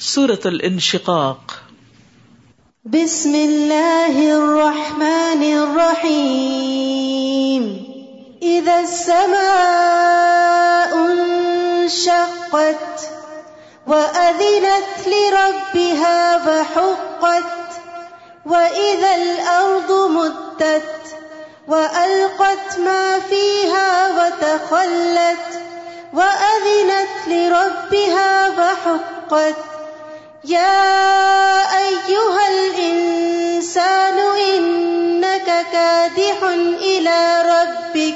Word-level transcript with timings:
سورت 0.00 0.46
الانشقاق. 0.46 1.52
بسم 2.84 3.34
اللہ 3.34 4.16
الرحمن 4.36 5.42
الرحیم 5.58 7.62
اذا 8.42 8.80
السماء 8.80 10.96
انشقت 10.96 13.00
وأذنت 13.86 15.06
لربها 15.06 16.36
وحقت 16.46 17.80
وإذا 18.46 19.14
الأرض 19.14 20.10
مدت 20.10 21.14
وألقت 21.68 22.78
ما 22.78 23.18
فيها 23.28 24.08
وتخلت 24.08 25.60
وأذنت 26.12 27.14
لربها 27.26 28.48
وحقت 28.48 29.73
يا 30.44 31.78
أيها 31.78 32.48
الإنسان 32.48 34.18
إنك 34.48 35.66
كادح 35.72 36.42
إلى 36.80 37.42
ربك 37.52 38.14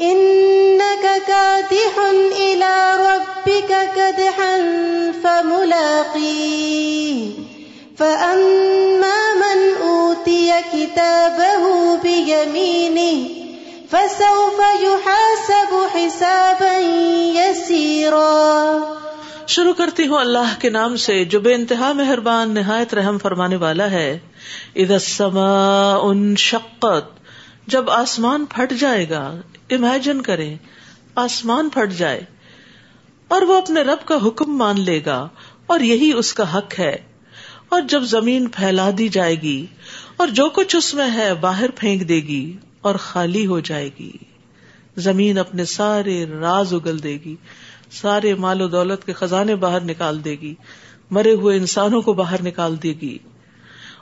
إنك 0.00 1.22
كادح 1.26 1.94
إلى 2.36 2.96
ربك 2.96 3.90
كدحا 3.96 4.56
فملاقيه 5.24 7.30
فأما 7.98 9.34
من 9.34 9.74
أوتي 9.82 10.52
كتابه 10.72 11.62
بيمينه 12.02 13.28
فسوف 13.90 14.58
يحاسب 14.80 15.70
حسابا 15.94 16.78
يسيرا 17.38 18.44
شروع 19.48 19.72
کرتی 19.72 20.06
ہوں 20.06 20.18
اللہ 20.18 20.54
کے 20.58 20.70
نام 20.70 20.96
سے، 20.96 21.24
جو 21.24 21.40
بے 21.40 21.54
انتہا 21.54 21.92
مہربان 21.92 22.54
نہایت 22.54 22.94
رحم 22.94 23.18
فرمانے 23.18 23.56
والا 23.56 23.90
ہے۔ 23.90 24.18
ان 24.74 26.36
شقت 26.36 27.20
جب 27.66 27.90
آسمان 27.90 28.44
پھٹ 28.44 28.72
جائے 28.80 29.10
گا 29.10 29.36
امیجن 29.70 30.22
کرے 30.22 30.54
آسمان 31.14 31.68
پھٹ 31.68 31.92
جائے۔ 31.92 32.20
اور 33.28 33.42
وہ 33.42 33.56
اپنے 33.56 33.82
رب 33.82 34.06
کا 34.06 34.18
حکم 34.26 34.56
مان 34.56 34.80
لے 34.80 35.00
گا، 35.06 35.28
اور 35.66 35.80
یہی 35.80 36.12
اس 36.12 36.34
کا 36.34 36.58
حق 36.58 36.78
ہے۔ 36.78 36.96
اور 37.68 37.82
جب 37.82 38.02
زمین 38.02 38.48
پھیلا 38.48 38.90
دی 38.98 39.08
جائے 39.08 39.34
گی، 39.34 39.66
اور 40.16 40.28
جو 40.28 40.48
کچھ 40.48 40.76
اس 40.76 40.94
میں 40.94 41.10
ہے 41.14 41.34
باہر 41.34 41.70
پھینک 41.76 42.08
دے 42.08 42.16
گی، 42.16 42.56
اور 42.80 42.94
خالی 42.94 43.46
ہو 43.46 43.60
جائے 43.60 43.90
گی۔ 44.00 44.12
زمین 44.96 45.38
اپنے 45.38 45.64
سارے 45.64 46.26
راز 46.40 46.74
اگل 46.74 47.02
دے 47.02 47.18
گی۔ 47.24 47.36
سارے 47.94 48.34
مال 48.34 48.60
و 48.60 48.68
دولت 48.68 49.04
کے 49.04 49.12
خزانے 49.12 49.54
باہر 49.56 49.80
نکال 49.80 50.24
دے 50.24 50.30
گی، 50.30 50.54
مرے 51.10 51.32
ہوئے 51.32 51.56
انسانوں 51.56 52.02
کو 52.02 52.12
باہر 52.12 52.42
نکال 52.42 52.82
دے 52.82 52.94
گی 53.02 53.18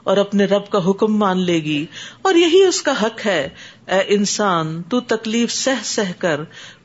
اور 0.03 0.17
اپنے 0.17 0.45
رب 0.45 0.69
کا 0.69 0.89
حکم 0.89 1.17
مان 1.17 1.39
لے 1.39 1.63
گی۔ 1.63 1.85
اور 2.21 2.35
یہی 2.35 2.63
اس 2.63 2.81
کا 2.81 2.91
حق 3.01 3.25
ہے۔ 3.25 3.49
اے 3.87 4.01
انسان، 4.07 4.81
تو 4.83 4.99
تکلیف 4.99 5.51
سہ 5.51 5.83
سہ 5.83 6.11
کر 6.17 6.39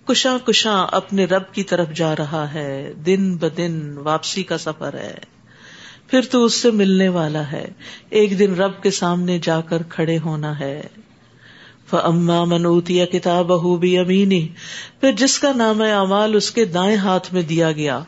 کشاں 0.07 0.39
کشاں 0.39 0.87
اپنے 0.93 1.25
رب 1.25 1.53
کی 1.53 1.63
طرف 1.63 1.89
جا 1.91 2.17
رہا 2.17 2.55
ہے۔ 2.55 2.93
دن 3.07 3.37
ب 3.37 3.45
دن 3.57 3.99
واپسی 3.99 4.43
کا 4.43 4.59
سفر 4.59 4.95
ہے۔ 4.95 5.15
پھر 6.07 6.21
تو 6.23 6.45
اس 6.45 6.55
سے 6.55 6.71
ملنے 6.71 7.09
والا 7.09 7.53
ہے۔ 7.53 7.69
ایک 8.11 8.39
دن 8.39 8.55
رب 8.55 8.83
کے 8.83 8.91
سامنے 8.91 9.39
جا 9.39 9.61
کر 9.61 9.83
کھڑے 9.83 10.19
ہونا 10.19 10.59
ہے۔ 10.59 10.83
اما 11.97 12.45
منوتیا 12.45 13.05
کتاب 13.05 13.53
بھی 13.81 13.99
امینی 13.99 14.49
پھر 15.01 15.13
جس 15.13 15.39
کا 15.39 15.53
نام 15.57 15.83
امال 15.83 16.35
اس 16.35 16.51
کے 16.51 16.65
دائیں 16.65 16.97
ہاتھ 16.97 17.35
میں 17.35 17.43
دیا 17.43 17.73
گیا، 17.73 18.01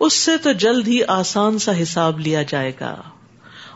اس 0.00 0.12
سے 0.12 0.36
تو 0.36 0.52
جلد 0.52 0.88
ہی 0.88 1.00
آسان 1.08 1.58
سا 1.58 1.82
حساب 1.82 2.20
لیا 2.20 2.42
جائے 2.42 2.72
گا۔ 2.80 2.96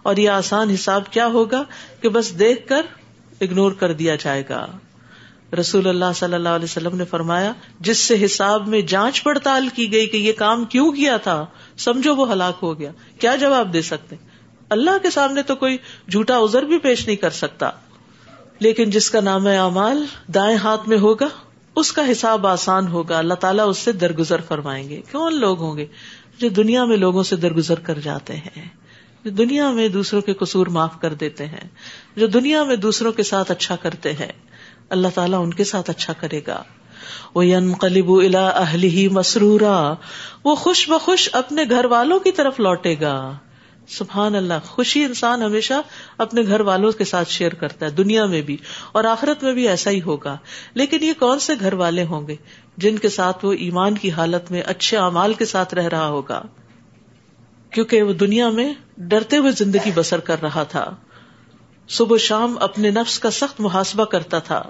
اور 0.02 0.16
یہ 0.16 0.28
آسان 0.28 0.70
حساب 0.70 1.12
کیا 1.12 1.26
ہوگا 1.26 1.62
کہ 2.00 2.08
بس 2.08 2.38
دیکھ 2.38 2.68
کر 2.68 2.82
اگنور 3.40 3.72
کر 3.72 3.92
دیا 3.92 4.14
جائے 4.14 4.42
گا۔ 4.48 4.66
رسول 5.60 5.88
اللہ 5.88 6.04
صلی 6.14 6.34
اللہ 6.34 6.48
علیہ 6.48 6.64
وسلم 6.64 6.96
نے 6.96 7.04
فرمایا، 7.04 7.52
جس 7.80 7.98
سے 7.98 8.24
حساب 8.24 8.68
میں 8.68 8.80
جانچ 8.80 9.22
پڑتال 9.22 9.68
کی 9.74 9.92
گئی 9.92 10.06
کہ 10.06 10.16
یہ 10.16 10.32
کام 10.32 10.64
کیوں 10.64 10.92
کیا 10.92 11.16
تھا، 11.16 11.46
سمجھو 11.78 12.16
وہ 12.16 12.32
ہلاک 12.32 12.58
ہو 12.62 12.78
گیا۔ 12.78 12.90
کیا 13.20 13.36
جواب 13.36 13.72
دے 13.72 13.82
سکتے؟ 13.82 14.16
اللہ 14.70 14.90
کے 15.02 15.10
سامنے 15.10 15.42
تو 15.42 15.56
کوئی 15.56 15.76
جھوٹا 16.10 16.36
ازر 16.36 16.62
بھی 16.62 16.78
پیش 16.78 17.06
نہیں 17.06 17.16
کر 17.16 17.30
سکتا۔ 17.30 17.70
لیکن 18.60 18.90
جس 18.90 19.10
کا 19.10 19.20
نام 19.20 19.46
اعمال 19.46 20.06
دائیں 20.34 20.56
ہاتھ 20.56 20.88
میں 20.88 20.98
ہوگا، 20.98 21.28
اس 21.76 21.92
کا 21.92 22.12
حساب 22.12 22.46
آسان 22.46 22.88
ہوگا۔ 22.88 23.18
اللہ 23.18 23.34
تعالیٰ 23.34 23.68
اس 23.68 23.78
سے 23.78 23.92
درگزر 23.92 24.40
فرمائیں 24.40 24.88
گے۔ 24.88 25.00
کون 25.12 25.34
لوگ 25.34 25.60
ہوں 25.60 25.76
گے؟ 25.76 25.86
جو 26.38 26.48
دنیا 26.48 26.84
میں 26.84 26.96
لوگوں 26.96 27.22
سے 27.22 27.36
درگزر 27.36 27.78
کر 27.78 27.98
جاتے 27.98 28.36
ہیں، 28.36 28.68
جو 29.24 29.30
دنیا 29.30 29.70
میں 29.70 29.88
دوسروں 29.88 30.20
کے 30.20 30.34
قصور 30.34 30.66
معاف 30.66 31.00
کر 31.00 31.14
دیتے 31.14 31.46
ہیں، 31.46 31.68
جو 32.16 32.26
دنیا 32.26 32.64
میں 32.64 32.76
دوسروں 32.76 33.12
کے 33.12 33.22
ساتھ 33.22 33.50
اچھا 33.50 33.76
کرتے 33.76 34.12
ہیں، 34.12 34.32
اللہ 34.90 35.08
تعالیٰ 35.14 35.42
ان 35.42 35.54
کے 35.54 35.64
ساتھ 35.64 35.90
اچھا 35.90 36.12
کرے 36.12 36.40
گا۔ 36.46 36.62
وہ 37.34 37.44
کلیب 37.80 38.10
الا 38.10 38.48
اہلی 38.48 39.08
مسرورا۔ 39.08 39.94
وہ 40.44 40.54
خوش 40.54 40.88
بخوش 40.88 41.28
اپنے 41.32 41.64
گھر 41.70 41.84
والوں 41.84 42.18
کی 42.18 42.32
طرف 42.32 42.60
لوٹے 42.60 42.96
گا۔ 43.00 43.38
سبحان 43.90 44.34
اللہ، 44.34 44.54
خوشی 44.64 45.04
انسان 45.04 45.42
ہمیشہ 45.42 45.74
اپنے 46.18 46.42
گھر 46.42 46.60
والوں 46.60 46.92
کے 46.92 47.04
ساتھ 47.04 47.30
شیئر 47.30 47.54
کرتا 47.54 47.86
ہے، 47.86 47.90
دنیا 47.90 48.26
میں 48.26 48.42
بھی، 48.42 48.56
اور 48.92 49.04
آخرت 49.04 49.42
میں 49.42 49.52
بھی 49.52 49.68
ایسا 49.68 49.90
ہی 49.90 50.02
ہوگا۔ 50.02 50.36
لیکن 50.74 50.98
یہ 51.00 51.12
کون 51.18 51.38
سے 51.38 51.52
گھر 51.60 51.72
والے 51.72 52.04
ہوں 52.04 52.28
گے 52.28 52.36
جن 52.76 52.98
کے 52.98 53.08
ساتھ 53.08 53.44
وہ 53.44 53.52
ایمان 53.52 53.94
کی 53.94 54.10
حالت 54.10 54.50
میں 54.50 54.62
اچھے 54.66 54.96
اعمال 54.96 55.34
کے 55.34 55.44
ساتھ 55.44 55.74
رہ 55.74 55.84
رہا 55.84 56.06
ہوگا؟ 56.06 56.42
کیونکہ 57.70 58.02
وہ 58.02 58.12
دنیا 58.12 58.50
میں 58.50 58.74
ڈرتے 58.96 59.36
ہوئے 59.36 59.52
زندگی 59.52 59.90
بسر 59.94 60.20
کر 60.20 60.42
رہا 60.42 60.62
تھا۔ 60.62 60.96
صبح 61.88 62.16
شام 62.16 62.56
اپنے 62.60 62.90
نفس 62.90 63.18
کا 63.18 63.30
سخت 63.30 63.60
محاسبہ 63.60 64.04
کرتا 64.04 64.38
تھا۔ 64.38 64.62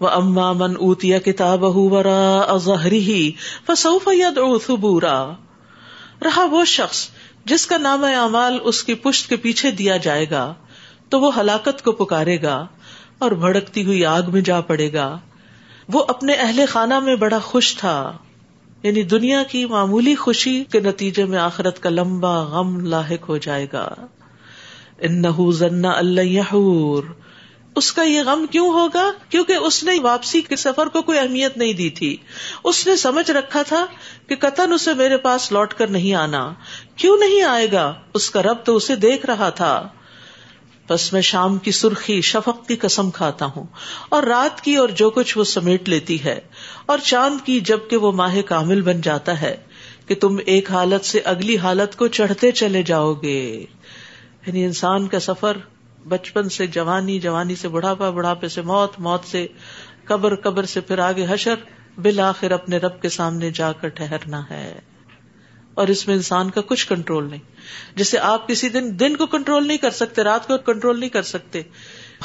وہ 0.00 0.08
اما 0.08 0.52
من 0.52 0.70
اوتیا 0.80 1.18
کتاب 1.18 1.88
ہی 2.84 3.32
فسوف 3.66 4.08
ثبورا۔ 4.66 5.30
رہا 6.24 6.44
وہ 6.44 6.64
شخص 6.64 7.08
جس 7.44 7.66
کا 7.66 7.76
نام 7.76 8.04
اعمال 8.04 8.58
اس 8.62 8.84
کی 8.84 8.94
پشت 8.94 9.28
کے 9.28 9.36
پیچھے 9.36 9.70
دیا 9.70 9.96
جائے 9.96 10.26
گا، 10.30 10.54
تو 11.08 11.20
وہ 11.20 11.40
ہلاکت 11.40 11.84
کو 11.84 11.92
پکارے 11.92 12.42
گا 12.42 12.66
اور 13.18 13.30
بھڑکتی 13.30 13.84
ہوئی 13.84 14.04
آگ 14.04 14.22
میں 14.32 14.40
جا 14.40 14.60
پڑے 14.60 14.92
گا۔ 14.92 15.18
وہ 15.92 16.04
اپنے 16.08 16.32
اہل 16.32 16.64
خانہ 16.68 16.98
میں 16.98 17.16
بڑا 17.16 17.38
خوش 17.38 17.76
تھا 17.76 18.12
یعنی 18.82 19.02
دنیا 19.02 19.42
کی 19.42 19.64
معمولی 19.64 20.14
خوشی 20.14 20.64
کے 20.64 20.80
نتیجے 20.80 21.24
میں 21.24 21.38
آخرت 21.38 21.82
کا 21.82 21.90
لمبا 21.90 22.42
غم 22.42 22.80
لاحق 22.80 23.28
ہو 23.28 23.36
جائے 23.36 23.66
گا۔ 23.72 23.88
ذنا 25.52 25.90
اللہ 25.90 26.40
اس 27.76 27.92
کا 27.92 28.02
یہ 28.02 28.22
غم 28.22 28.46
کیوں 28.50 28.68
ہوگا؟ 28.68 29.12
کیونکہ 29.28 29.52
اس 29.52 29.84
نے 29.84 30.00
واپسی 30.00 30.40
کے 30.40 30.56
سفر 30.56 30.86
کو 30.86 31.02
کوئی 31.02 31.18
اہمیت 31.18 31.56
نہیں 31.56 31.72
دی 31.72 31.90
تھی۔ 31.90 32.16
اس 32.64 32.86
نے 32.86 32.96
سمجھ 32.96 33.30
رکھا 33.30 33.62
تھا 33.62 33.86
کہ 34.28 34.36
قطن 34.36 34.72
اسے 34.72 34.94
میرے 34.94 35.16
پاس 35.16 35.52
لوٹ 35.52 35.74
کر 35.74 35.86
نہیں 35.86 36.14
آنا۔ 36.14 36.54
کیوں 36.96 37.18
نہیں 37.18 37.42
آئے 37.42 37.72
گا؟ 37.72 37.94
اس 38.14 38.30
کا 38.30 38.42
رب 38.42 38.56
تو 38.64 38.76
اسے 38.76 38.96
دیکھ 38.96 39.26
رہا 39.26 39.50
تھا۔ 39.50 39.88
بس 40.88 41.12
میں 41.12 41.20
شام 41.20 41.58
کی 41.58 41.70
سرخی، 41.70 42.20
شفق 42.20 42.68
کی 42.68 42.76
قسم 42.76 43.10
کھاتا 43.10 43.44
ہوں۔ 43.44 43.64
اور 44.08 44.22
رات 44.22 44.60
کی 44.60 44.76
اور 44.76 44.88
جو 44.88 45.10
کچھ 45.10 45.38
وہ 45.38 45.44
سمیٹ 45.44 45.88
لیتی 45.88 46.24
ہے۔ 46.24 46.40
اور 46.86 46.98
چاند 46.98 47.46
کی 47.46 47.60
جبکہ 47.60 47.96
وہ 47.96 48.12
ماہ 48.12 48.40
کامل 48.40 48.82
بن 48.82 49.00
جاتا 49.00 49.40
ہے 49.40 49.56
کہ 50.06 50.14
تم 50.14 50.36
ایک 50.46 50.70
حالت 50.70 51.04
سے 51.04 51.20
اگلی 51.20 51.56
حالت 51.56 51.96
کو 51.96 52.08
چڑھتے 52.08 52.50
چلے 52.50 52.82
جاؤ 52.82 53.14
گے۔ 53.14 53.64
یعنی 54.46 54.64
انسان 54.64 55.06
کا 55.06 55.20
سفر 55.20 55.56
بچپن 56.08 56.48
سے 56.48 56.66
جوانی 56.66 57.18
جوانی 57.18 57.54
سے 57.54 57.68
بڑھاپا، 57.68 58.10
بڑھاپے 58.10 58.48
سے 58.48 58.62
موت 58.62 58.92
موت 58.98 59.24
سے 59.24 59.46
قبر 60.04 60.36
قبر 60.36 60.64
سے 60.64 60.80
پھر 60.80 60.98
آگے 60.98 61.26
حشر، 61.28 61.54
بالآخر 61.96 62.50
اپنے 62.50 62.76
رب 62.76 63.02
کے 63.02 63.08
سامنے 63.08 63.50
جا 63.50 63.72
کر 63.72 63.88
ٹہرنا 63.88 64.50
ہے۔ 64.50 64.78
اور 65.74 65.88
اس 65.88 66.06
میں 66.06 66.16
انسان 66.16 66.50
کا 66.50 66.60
کچھ 66.60 66.88
کنٹرول 66.88 67.30
نہیں۔ 67.30 67.40
جیسے 67.96 68.18
آپ 68.18 68.48
کسی 68.48 68.68
دن 68.68 69.00
دن 69.00 69.16
کو 69.16 69.26
کنٹرول 69.26 69.66
نہیں 69.66 69.78
کر 69.78 69.90
سکتے، 69.90 70.22
رات 70.22 70.48
کو 70.48 70.58
کنٹرول 70.58 71.00
نہیں 71.00 71.10
کر 71.10 71.22
سکتے۔ 71.22 71.62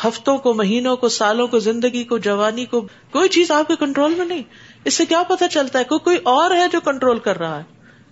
ہفتوں 0.05 0.37
کو، 0.37 0.53
مہینوں 0.53 0.97
کو، 0.97 1.09
سالوں 1.09 1.47
کو، 1.47 1.59
زندگی 1.59 2.03
کو، 2.03 2.17
جوانی 2.17 2.65
کو، 2.65 2.81
کوئی 3.11 3.29
چیز 3.29 3.51
آپ 3.51 3.67
کے 3.67 3.75
کنٹرول 3.75 4.15
میں 4.15 4.25
نہیں۔ 4.25 4.43
اس 4.85 4.93
سے 4.93 5.05
کیا 5.05 5.23
پتا 5.23 5.47
چلتا 5.47 5.79
ہے 5.79 5.83
کوئی 5.83 5.99
کوئی 5.99 6.17
اور 6.23 6.51
ہے 6.51 6.67
جو 6.71 6.79
کنٹرول 6.79 7.19
کر 7.19 7.37
رہا 7.37 7.57
ہے، 7.57 7.63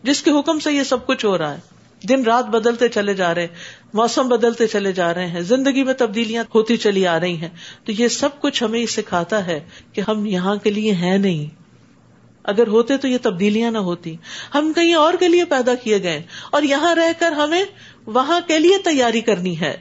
جس 0.03 0.23
کے 0.23 0.31
حکم 0.31 0.59
سے 0.59 0.71
یہ 0.71 0.83
سب 0.83 1.05
کچھ 1.05 1.25
ہو 1.25 1.37
رہا 1.37 1.53
ہے۔ 1.53 1.74
دن 2.09 2.23
رات 2.23 2.45
بدلتے 2.45 2.89
چلے 2.89 3.13
جا 3.13 3.35
رہے 3.35 3.47
موسم 3.93 4.27
بدلتے 4.27 4.67
چلے 4.67 4.91
جا 4.91 5.13
رہے 5.13 5.27
ہیں، 5.27 5.41
زندگی 5.41 5.83
میں 5.83 5.93
تبدیلیاں 5.93 6.43
ہوتی 6.55 6.77
چلی 6.77 7.07
آ 7.07 7.19
رہی 7.19 7.37
ہیں۔ 7.37 7.49
تو 7.85 7.91
یہ 7.91 8.07
سب 8.07 8.41
کچھ 8.41 8.63
ہمیں 8.63 8.85
سکھاتا 8.85 9.47
ہے 9.47 9.59
کہ 9.93 10.01
ہم 10.07 10.25
یہاں 10.25 10.55
کے 10.55 10.69
لیے 10.69 10.91
ہیں 10.91 11.17
نہیں۔ 11.17 11.61
اگر 12.43 12.67
ہوتے 12.67 12.97
تو 12.97 13.07
یہ 13.07 13.17
تبدیلیاں 13.21 13.71
نہ 13.71 13.77
ہوتی۔ 13.77 14.15
ہم 14.55 14.73
کہیں 14.75 14.93
اور 14.93 15.13
کے 15.19 15.27
لیے 15.27 15.45
پیدا 15.45 15.75
کیے 15.75 16.03
گئے 16.03 16.21
اور 16.51 16.63
یہاں 16.63 16.95
رہ 16.95 17.11
کر 17.19 17.31
ہمیں 17.31 17.63
وہاں 18.05 18.39
کے 18.47 18.59
لیے 18.59 18.77
تیاری 18.77 19.21
کرنی 19.21 19.59
ہے۔ 19.59 19.77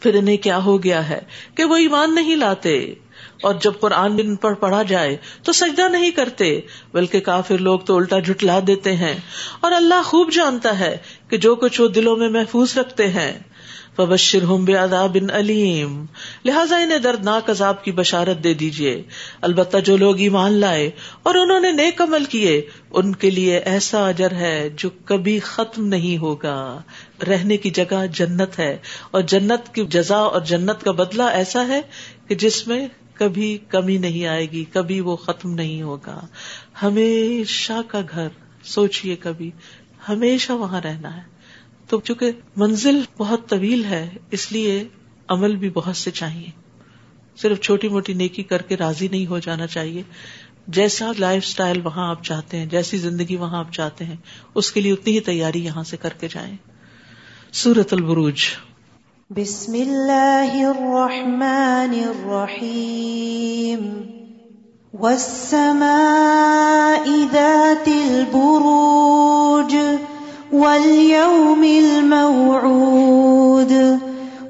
پھر 0.00 0.14
انہیں 0.14 0.36
کیا 0.36 0.64
ہو 0.64 0.82
گیا 0.82 1.08
ہے 1.08 1.20
کہ 1.54 1.64
وہ 1.64 1.76
ایمان 1.76 2.14
نہیں 2.14 2.36
لاتے۔ 2.36 2.94
اور 3.42 3.54
جب 3.54 3.72
قرآن 3.80 4.16
بن 4.16 4.36
پر 4.36 4.54
پڑھا 4.54 4.82
جائے 4.82 5.16
تو 5.42 5.52
سجدہ 5.52 5.88
نہیں 5.88 6.10
کرتے، 6.10 6.60
بلکہ 6.92 7.20
کافر 7.20 7.58
لوگ 7.58 7.78
تو 7.78 7.96
الٹا 7.96 8.18
جھٹلا 8.18 8.60
دیتے 8.66 8.96
ہیں۔ 8.96 9.14
اور 9.60 9.72
اللہ 9.72 10.02
خوب 10.04 10.32
جانتا 10.32 10.78
ہے 10.78 10.96
کہ 11.28 11.36
جو 11.36 11.54
کچھ 11.54 11.80
وہ 11.80 11.88
دلوں 11.88 12.16
میں 12.16 12.28
محفوظ 12.28 12.78
رکھتے 12.78 13.08
ہیں۔ 13.08 13.38
فبشر 13.96 14.42
ہوں 14.42 14.58
بے 14.58 14.74
عذاب 14.74 15.16
علیم 15.32 16.04
لہٰذا 16.44 16.76
انہیں 16.76 16.98
دردناک 16.98 17.50
عذاب 17.50 17.84
کی 17.84 17.92
بشارت 17.92 18.44
دے 18.44 18.54
دیجیے 18.54 19.02
البتہ 19.40 19.76
جو 19.78 19.96
لوگ 19.96 20.18
ایمان 20.18 20.52
لائے 20.52 20.90
اور 21.22 21.34
انہوں 21.34 21.60
نے 21.60 21.72
نیک 21.72 22.00
عمل 22.00 22.24
کیے، 22.24 22.62
ان 22.90 23.14
کے 23.14 23.30
لیے 23.30 23.58
ایسا 23.58 24.08
اجر 24.08 24.30
ہے 24.30 24.68
جو 24.76 24.90
کبھی 25.04 25.38
ختم 25.38 25.86
نہیں 25.86 26.18
ہوگا۔ 26.18 26.80
رہنے 27.28 27.56
کی 27.56 27.70
جگہ 27.70 28.06
جنت 28.12 28.58
ہے۔ 28.58 28.76
اور 29.10 29.22
جنت 29.22 29.74
کی 29.74 29.86
جزا 29.86 30.16
اور 30.16 30.40
جنت 30.40 30.84
کا 30.84 30.90
بدلہ 30.90 31.22
ایسا 31.22 31.68
ہے 31.68 31.80
کہ 32.28 32.34
جس 32.34 32.66
میں 32.66 32.88
کبھی 33.18 33.58
کمی 33.68 33.98
نہیں 33.98 34.26
آئے 34.26 34.50
گی، 34.50 34.64
کبھی 34.72 35.00
وہ 35.00 35.16
ختم 35.16 35.54
نہیں 35.54 35.82
ہوگا۔ 35.82 36.26
ہمیشہ 36.82 37.80
کا 37.88 38.00
گھر 38.10 38.28
سوچیے 38.62 39.16
کبھی، 39.16 39.50
ہمیشہ 40.08 40.52
وہاں 40.52 40.80
رہنا 40.80 41.16
ہے۔ 41.16 41.22
تو 41.88 42.00
چونکہ 42.00 42.30
منزل 42.56 43.00
بہت 43.18 43.48
طویل 43.48 43.84
ہے، 43.84 44.10
اس 44.30 44.52
لیے 44.52 44.88
عمل 45.28 45.56
بھی 45.56 45.70
بہت 45.70 45.96
سے 45.96 46.10
چاہیے۔ 46.10 46.50
صرف 47.36 47.60
چھوٹی 47.60 47.88
موٹی 47.88 48.12
نیکی 48.12 48.42
کر 48.42 48.62
کے 48.62 48.76
راضی 48.76 49.08
نہیں 49.08 49.26
ہو 49.26 49.38
جانا 49.38 49.66
چاہیے۔ 49.66 50.02
جیسا 50.68 51.12
لائف 51.18 51.44
اسٹائل 51.46 51.80
وہاں 51.84 52.08
آپ 52.08 52.24
چاہتے 52.24 52.58
ہیں، 52.58 52.66
جیسی 52.66 52.96
زندگی 52.96 53.36
وہاں 53.36 53.58
آپ 53.58 53.72
چاہتے 53.72 54.04
ہیں، 54.04 54.16
اس 54.54 54.72
کے 54.72 54.80
لیے 54.80 54.92
اتنی 54.92 55.14
ہی 55.14 55.20
تیاری 55.20 55.64
یہاں 55.64 55.82
سے 55.82 55.96
کر 55.96 56.12
کے 56.20 56.28
جائیں۔ 56.30 56.56
سورت 57.52 57.92
البروج۔ 57.92 58.40
بسم 59.36 59.72
اللہ 59.74 60.52
الرحمن 60.66 61.94
الرحیم 62.02 63.80
والسماء 65.00 67.08
ذات 67.32 67.88
البروج 67.88 69.74
واليوم 70.52 71.64
الموعود 71.64 73.72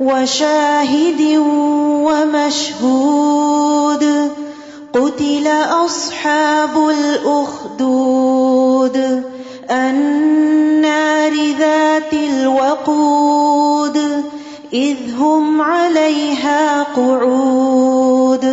وشاهد 0.01 1.23
ومشهود 2.07 4.05
قتل 4.95 5.47
أصحاب 5.85 6.79
الأخدود 6.89 8.97
النار 9.71 11.33
ذات 11.59 12.13
الوقود 12.13 13.99
إذ 14.73 14.97
هم 15.17 15.63
عليها 15.63 16.83
قعود 16.95 18.45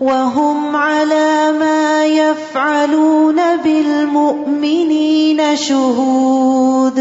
وهم 0.00 0.76
على 0.76 1.52
ما 1.58 2.04
يفعلون 2.06 3.40
بالمؤمنين 3.64 5.40
شهود 5.56 7.00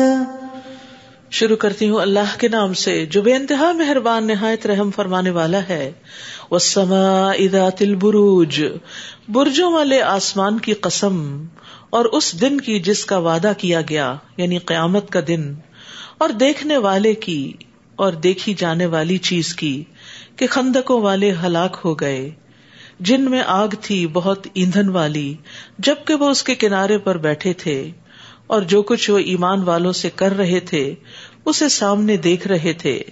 شروع 1.32 1.56
کرتی 1.58 1.90
ہوں 1.90 2.00
اللہ 2.02 2.38
کے 2.40 2.48
نام 2.48 2.74
سے، 2.74 2.94
جو 3.06 3.22
بے 3.22 3.34
انتہا 3.36 3.72
مہربان 3.72 4.28
نہایت 4.28 4.66
رحم 4.68 4.92
فرمانے 4.96 5.30
والا 5.30 5.62
ہے۔ 5.70 5.92
ذات 7.52 7.82
البروج، 7.82 8.64
برجوں 9.30 9.72
والے 9.74 10.02
آسمان 10.02 10.60
کی 10.60 10.74
قسم، 10.88 11.16
اور 11.90 12.06
اس 12.06 12.34
دن 12.42 12.62
کی 12.62 12.80
جس 12.80 13.06
کا 13.06 13.18
وعدہ 13.18 13.52
کیا 13.58 13.82
گیا 13.90 14.16
یعنی 14.38 14.58
قیامت 14.72 15.10
کا 15.10 15.20
دن، 15.28 15.54
اور 16.18 16.30
دیکھنے 16.30 16.78
والے 16.78 17.14
کی 17.14 17.42
اور 17.98 18.14
دیکھی 18.14 18.54
جانے 18.54 18.86
والی 18.86 19.18
چیز 19.18 19.56
کی 19.56 19.84
کہ 20.36 20.48
خندقوں 20.48 21.02
والے 21.02 21.32
ہلاک 21.46 21.78
ہو 21.86 21.94
گئے۔ 21.96 22.30
جن 23.00 23.22
میں 23.22 23.44
آگ 23.48 23.68
تھی 23.82 24.08
بہت 24.08 24.48
ایندھن 24.54 24.90
والی، 24.90 25.34
جبکہ 25.78 26.14
وہ 26.14 26.30
اس 26.30 26.44
کے 26.44 26.56
کنارے 26.56 26.98
پر 26.98 27.18
بیٹھے 27.18 27.54
تھے۔ 27.54 27.92
اور 28.48 28.62
جو 28.62 28.82
کچھ 28.82 29.12
وہ 29.12 29.18
ایمان 29.18 29.64
والوں 29.64 29.92
سے 29.92 30.10
کر 30.10 30.38
رہے 30.38 30.60
تھے، 30.60 30.96
اسے 31.46 31.70
سامنے 31.70 32.18
دیکھ 32.18 32.48
رہے 32.48 32.74
تھے۔ 32.74 33.04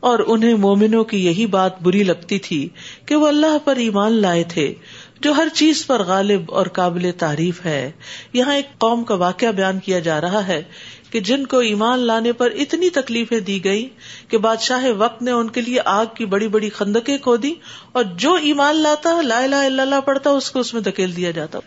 اور 0.00 0.18
انہیں 0.26 0.54
مومنوں 0.54 1.04
کی 1.04 1.26
یہی 1.26 1.46
بات 1.46 1.82
بری 1.82 2.02
لگتی 2.02 2.38
تھی 2.38 2.68
کہ 3.06 3.16
وہ 3.16 3.28
اللہ 3.28 3.58
پر 3.64 3.76
ایمان 3.76 4.12
لائے 4.12 4.44
تھے۔ 4.48 4.74
جو 5.20 5.32
ہر 5.32 5.48
چیز 5.54 5.86
پر 5.86 6.02
غالب 6.02 6.54
اور 6.54 6.66
قابل 6.66 7.10
تعریف 7.18 7.64
ہے۔ 7.64 7.92
یہاں 8.32 8.54
ایک 8.54 8.78
قوم 8.78 9.04
کا 9.04 9.14
واقعہ 9.14 9.48
بیان 9.48 9.78
کیا 9.78 9.98
جا 9.98 10.20
رہا 10.20 10.46
ہے 10.46 10.62
کہ 11.10 11.20
جن 11.20 11.46
کو 11.46 11.58
ایمان 11.58 11.98
لانے 11.98 12.32
پر 12.32 12.50
اتنی 12.50 12.90
تکلیفیں 12.90 13.40
دی 13.40 13.64
گئی 13.64 13.88
کہ 14.28 14.38
بادشاہ 14.38 14.84
وقت 14.98 15.22
نے 15.22 15.30
ان 15.30 15.50
کے 15.50 15.60
لیے 15.60 15.78
آگ 15.84 16.06
کی 16.14 16.24
بڑی 16.24 16.48
بڑی 16.48 16.68
خندقیں 16.68 17.18
کھو 17.18 17.36
دی 17.36 17.54
اور 17.92 18.04
جو 18.04 18.34
ایمان 18.34 18.76
لاتا، 18.76 19.20
لا 19.22 19.38
الہ 19.38 19.54
الا 19.54 19.82
اللہ 19.82 20.00
پڑھتا، 20.04 20.30
اس 20.30 20.50
کو 20.50 20.60
اس 20.60 20.74
میں 20.74 20.82
دھکیل 20.82 21.16
دیا 21.16 21.30
جاتا۔ 21.30 21.58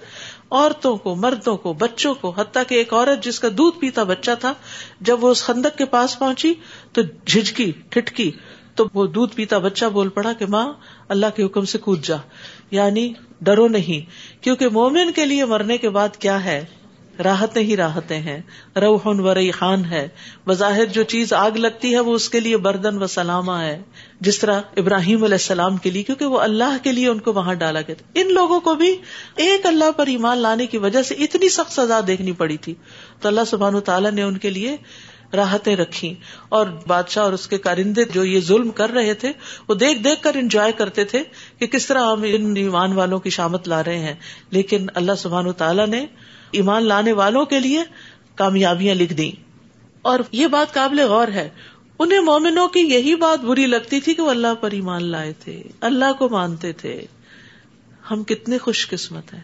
عورتوں 0.52 0.98
کو، 0.98 1.16
مردوں 1.16 1.58
کو، 1.58 1.74
بچوں 1.74 2.14
کو، 2.14 2.30
حتیٰ 2.30 2.64
کہ 2.68 2.76
ایک 2.76 2.94
عورت 2.94 3.24
جس 3.24 3.40
کا 3.40 3.48
دودھ 3.58 3.80
پیتا 3.80 4.04
بچہ 4.04 4.32
تھا، 4.40 4.54
جب 5.02 5.24
وہ 5.24 5.32
اس 5.32 5.44
خندق 5.44 5.78
کے 5.78 5.86
پاس 5.86 6.20
پہنچی 6.20 6.54
تو 6.94 7.02
جھجکی، 7.26 7.72
ٹھٹکی، 7.90 8.32
تو 8.76 8.86
وہ 8.94 9.08
دودھ 9.08 9.36
پیتا 9.36 9.58
بچہ 9.58 9.86
بول 9.86 10.10
پڑا 10.10 10.34
کہ 10.34 10.46
ماں، 10.46 10.74
اللہ 11.10 11.26
کے 11.36 11.44
حکم 11.44 11.66
سے 11.66 11.78
کود 11.78 12.06
جا۔ 12.06 12.16
یعنی 12.72 13.14
ڈرو 13.42 13.68
نہیں، 13.68 14.10
کیونکہ 14.44 14.70
مومن 14.70 15.12
کے 15.12 15.26
لیے 15.26 15.46
مرنے 15.46 15.78
کے 15.78 15.90
بعد 15.90 16.18
کیا 16.18 16.46
ہے؟ 16.46 16.66
راحتیں 17.24 17.62
ہی 17.62 17.78
راحتیں 17.78 18.20
ہیں۔ 18.20 18.42
روحن 18.76 19.20
و 19.20 19.36
ریحان 19.36 19.86
ہے۔ 19.86 20.08
بظاہر 20.48 20.86
جو 20.86 21.04
چیز 21.04 21.34
آگ 21.34 21.52
لگتی 21.52 21.94
ہے، 21.94 22.00
وہ 22.00 22.14
اس 22.14 22.30
کے 22.30 22.40
لیے 22.40 22.58
بردن 22.58 23.04
و 23.04 23.08
سلامہ 23.08 23.52
ہے۔ 23.52 23.82
جس 24.20 24.40
طرح 24.40 24.62
ابراہیم 24.78 25.24
علیہ 25.24 25.34
السلام 25.34 25.78
کے 25.78 25.90
لیے، 25.90 26.04
کیونکہ 26.04 26.26
وہ 26.26 26.40
اللہ 26.40 26.78
کے 26.84 26.92
لیے 26.92 27.08
ان 27.08 27.20
کو 27.20 27.34
وہاں 27.34 27.54
ڈالا 27.54 27.82
گیا 27.82 27.96
تھا۔ 27.96 28.12
ان 28.16 28.34
لوگوں 28.34 28.60
کو 28.60 28.76
بھی 28.76 28.98
ایک 29.36 29.66
اللہ 29.66 29.92
پر 29.92 30.08
ایمان 30.08 30.38
لانے 30.38 30.66
کی 30.66 30.78
وجہ 30.78 31.02
سے 31.02 31.16
اتنی 31.16 31.50
سخت 31.50 31.72
سزا 31.72 32.00
دیکھنی 32.08 32.32
پڑی 32.32 32.58
تھی۔ 32.58 32.74
تو 33.22 33.28
اللہ 33.28 33.42
سبحان 33.48 33.80
تعالیٰ 33.80 34.12
نے 34.12 34.22
ان 34.22 34.38
کے 34.38 34.50
لیے 34.50 34.78
راحتیں 35.34 35.76
رکھی 35.76 36.16
اور 36.50 36.68
بادشاہ 36.88 37.24
اور 37.24 37.34
اس 37.34 37.48
کے 37.48 37.58
کارندے 37.58 38.04
جو 38.04 38.26
یہ 38.26 38.40
ظلم 38.40 38.70
کر 38.70 38.90
رہے 38.90 39.14
تھے، 39.14 39.32
وہ 39.68 39.74
دیکھ 39.74 40.00
دیکھ 40.00 40.22
کر 40.22 40.36
انجوائے 40.36 40.72
کرتے 40.72 41.04
تھے 41.04 41.24
کہ 41.60 41.68
کس 41.68 41.88
طرح 41.88 42.02
ہم 42.12 42.24
ان 42.24 42.58
ایمان 42.58 42.94
والوں 42.94 43.20
کی 43.20 43.30
شامت 43.30 43.68
لا 43.68 43.84
رہے 43.84 44.00
ہیں۔ 44.00 44.16
لیکن 44.50 44.86
اللہ 44.96 45.12
سبحان 45.18 45.52
تعالیٰ 45.52 45.88
نے 45.88 46.06
ایمان 46.52 46.84
لانے 46.84 47.12
والوں 47.12 47.46
کے 47.46 47.60
لیے 47.60 47.84
کامیابیاں 48.36 48.96
لکھ 48.96 49.14
دی 49.14 49.32
اور 50.02 50.20
یہ 50.32 50.48
بات 50.48 50.74
قابل 50.74 51.00
غور 51.00 51.28
ہے۔ 51.28 51.50
انہیں 52.00 52.20
مومنوں 52.20 52.68
کی 52.68 52.80
یہی 52.80 53.16
بات 53.16 53.40
بری 53.40 53.66
لگتی 53.66 54.00
تھی 54.00 54.14
کہ 54.14 54.22
وہ 54.22 54.30
اللہ 54.30 54.56
پر 54.62 54.72
ایمان 54.72 55.04
لائے 55.04 55.34
تھے، 55.34 55.64
اللہ 55.82 56.14
کو 56.20 56.30
مانتے 56.30 56.74
تھے۔ 56.74 57.06
ہم 58.12 58.24
کتنے 58.24 58.58
خوش 58.58 58.90
قسمت 58.90 59.34
ہیں، 59.34 59.42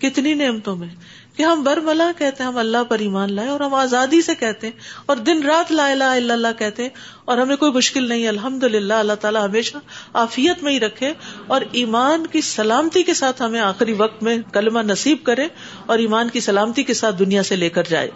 کتنی 0.00 0.34
نعمتوں 0.34 0.76
میں۔ 0.76 0.88
کہ 1.36 1.42
ہم 1.42 1.62
برملا 1.62 2.10
کہتے 2.18 2.42
ہیں، 2.42 2.50
ہم 2.50 2.58
اللہ 2.58 2.84
پر 2.88 2.98
ایمان 2.98 3.32
لائے 3.32 3.48
اور 3.48 3.60
ہم 3.60 3.74
آزادی 3.74 4.22
سے 4.22 4.34
کہتے 4.34 4.66
ہیں 4.66 4.74
اور 5.06 5.16
دن 5.16 5.42
رات 5.42 5.72
لا 5.72 5.90
الہ 5.90 6.04
الا 6.04 6.34
اللہ 6.34 6.48
کہتے 6.58 6.82
ہیں 6.82 6.90
اور 7.24 7.38
ہمیں 7.38 7.56
کوئی 7.56 7.72
مشکل 7.72 8.08
نہیں 8.08 8.28
الحمد 8.28 8.64
للہ 8.64 8.94
اللہ 8.94 9.12
تعالیٰ 9.12 9.46
ہمیشہ 9.46 9.76
آفیت 10.12 10.62
میں 10.62 10.72
ہی 10.72 10.80
رکھے 10.80 11.12
اور 11.46 11.60
ایمان 11.72 12.26
کی 12.26 12.40
سلامتی 12.40 13.02
کے 13.02 13.14
ساتھ 13.14 13.42
ہمیں 13.42 13.60
آخری 13.60 13.92
وقت 13.92 14.22
میں 14.22 14.38
کلمہ 14.52 14.78
نصیب 14.78 15.18
کرے 15.22 15.48
اور 15.86 15.98
ایمان 15.98 16.28
کی 16.28 16.40
سلامتی 16.40 16.82
کے 16.82 16.94
ساتھ 16.94 17.18
دنیا 17.18 17.42
سے 17.42 17.56
لے 17.56 17.68
کر 17.68 17.82
جائے۔ 17.90 18.10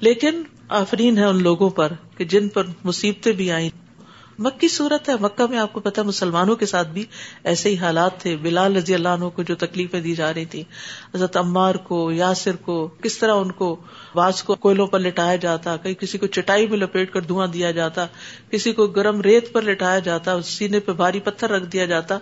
لیکن 0.00 0.42
آفرین 0.68 1.18
ہے 1.18 1.24
ان 1.24 1.42
لوگوں 1.42 1.70
پر 1.70 1.92
کہ 2.16 2.24
جن 2.24 2.48
پر 2.48 2.66
مصیبتیں 2.84 3.32
بھی 3.32 3.52
آئیں۔ 3.52 3.70
مکی 4.38 4.68
صورت 4.68 5.08
ہے، 5.08 5.14
مکہ 5.20 5.46
میں 5.46 5.58
آپ 5.58 5.72
کو 5.72 5.80
پتا 5.80 6.02
مسلمانوں 6.02 6.56
کے 6.56 6.66
ساتھ 6.66 6.88
بھی 6.88 7.04
ایسے 7.44 7.68
ہی 7.68 7.76
حالات 7.76 8.20
تھے۔ 8.20 8.36
بلال 8.36 8.76
رضی 8.76 8.94
اللہ 8.94 9.08
عنہ 9.08 9.24
کو 9.24 9.42
جو 9.42 9.54
تکلیفیں 9.54 10.00
دی 10.00 10.14
جا 10.14 10.34
رہی 10.34 10.44
تھی 10.44 10.62
حضرت 11.14 11.36
عمار 11.36 11.74
کو، 11.74 12.12
یاسر 12.12 12.56
کو، 12.56 12.86
کس 12.86 13.18
طرح 13.18 13.34
ان 13.34 13.52
کو 13.52 13.76
باز 14.14 14.42
کو 14.42 14.54
کوئلوں 14.54 14.86
پر 14.86 14.98
لٹایا 14.98 15.36
جاتا، 15.36 15.76
کہیں 15.76 15.94
کسی 15.94 16.18
کو 16.18 16.26
چٹائی 16.26 16.66
میں 16.66 16.78
لپیٹ 16.78 17.12
کر 17.12 17.20
دھواں 17.20 17.46
دیا 17.46 17.70
جاتا، 17.70 18.06
کسی 18.50 18.72
کو 18.72 18.86
گرم 18.86 19.20
ریت 19.20 19.52
پر 19.52 19.62
لٹایا 19.62 19.98
جاتا، 19.98 20.42
سینے 20.42 20.80
پہ 20.80 20.92
بھاری 20.92 21.20
پتھر 21.20 21.50
رکھ 21.50 21.64
دیا 21.64 21.84
جاتا۔ 21.84 22.18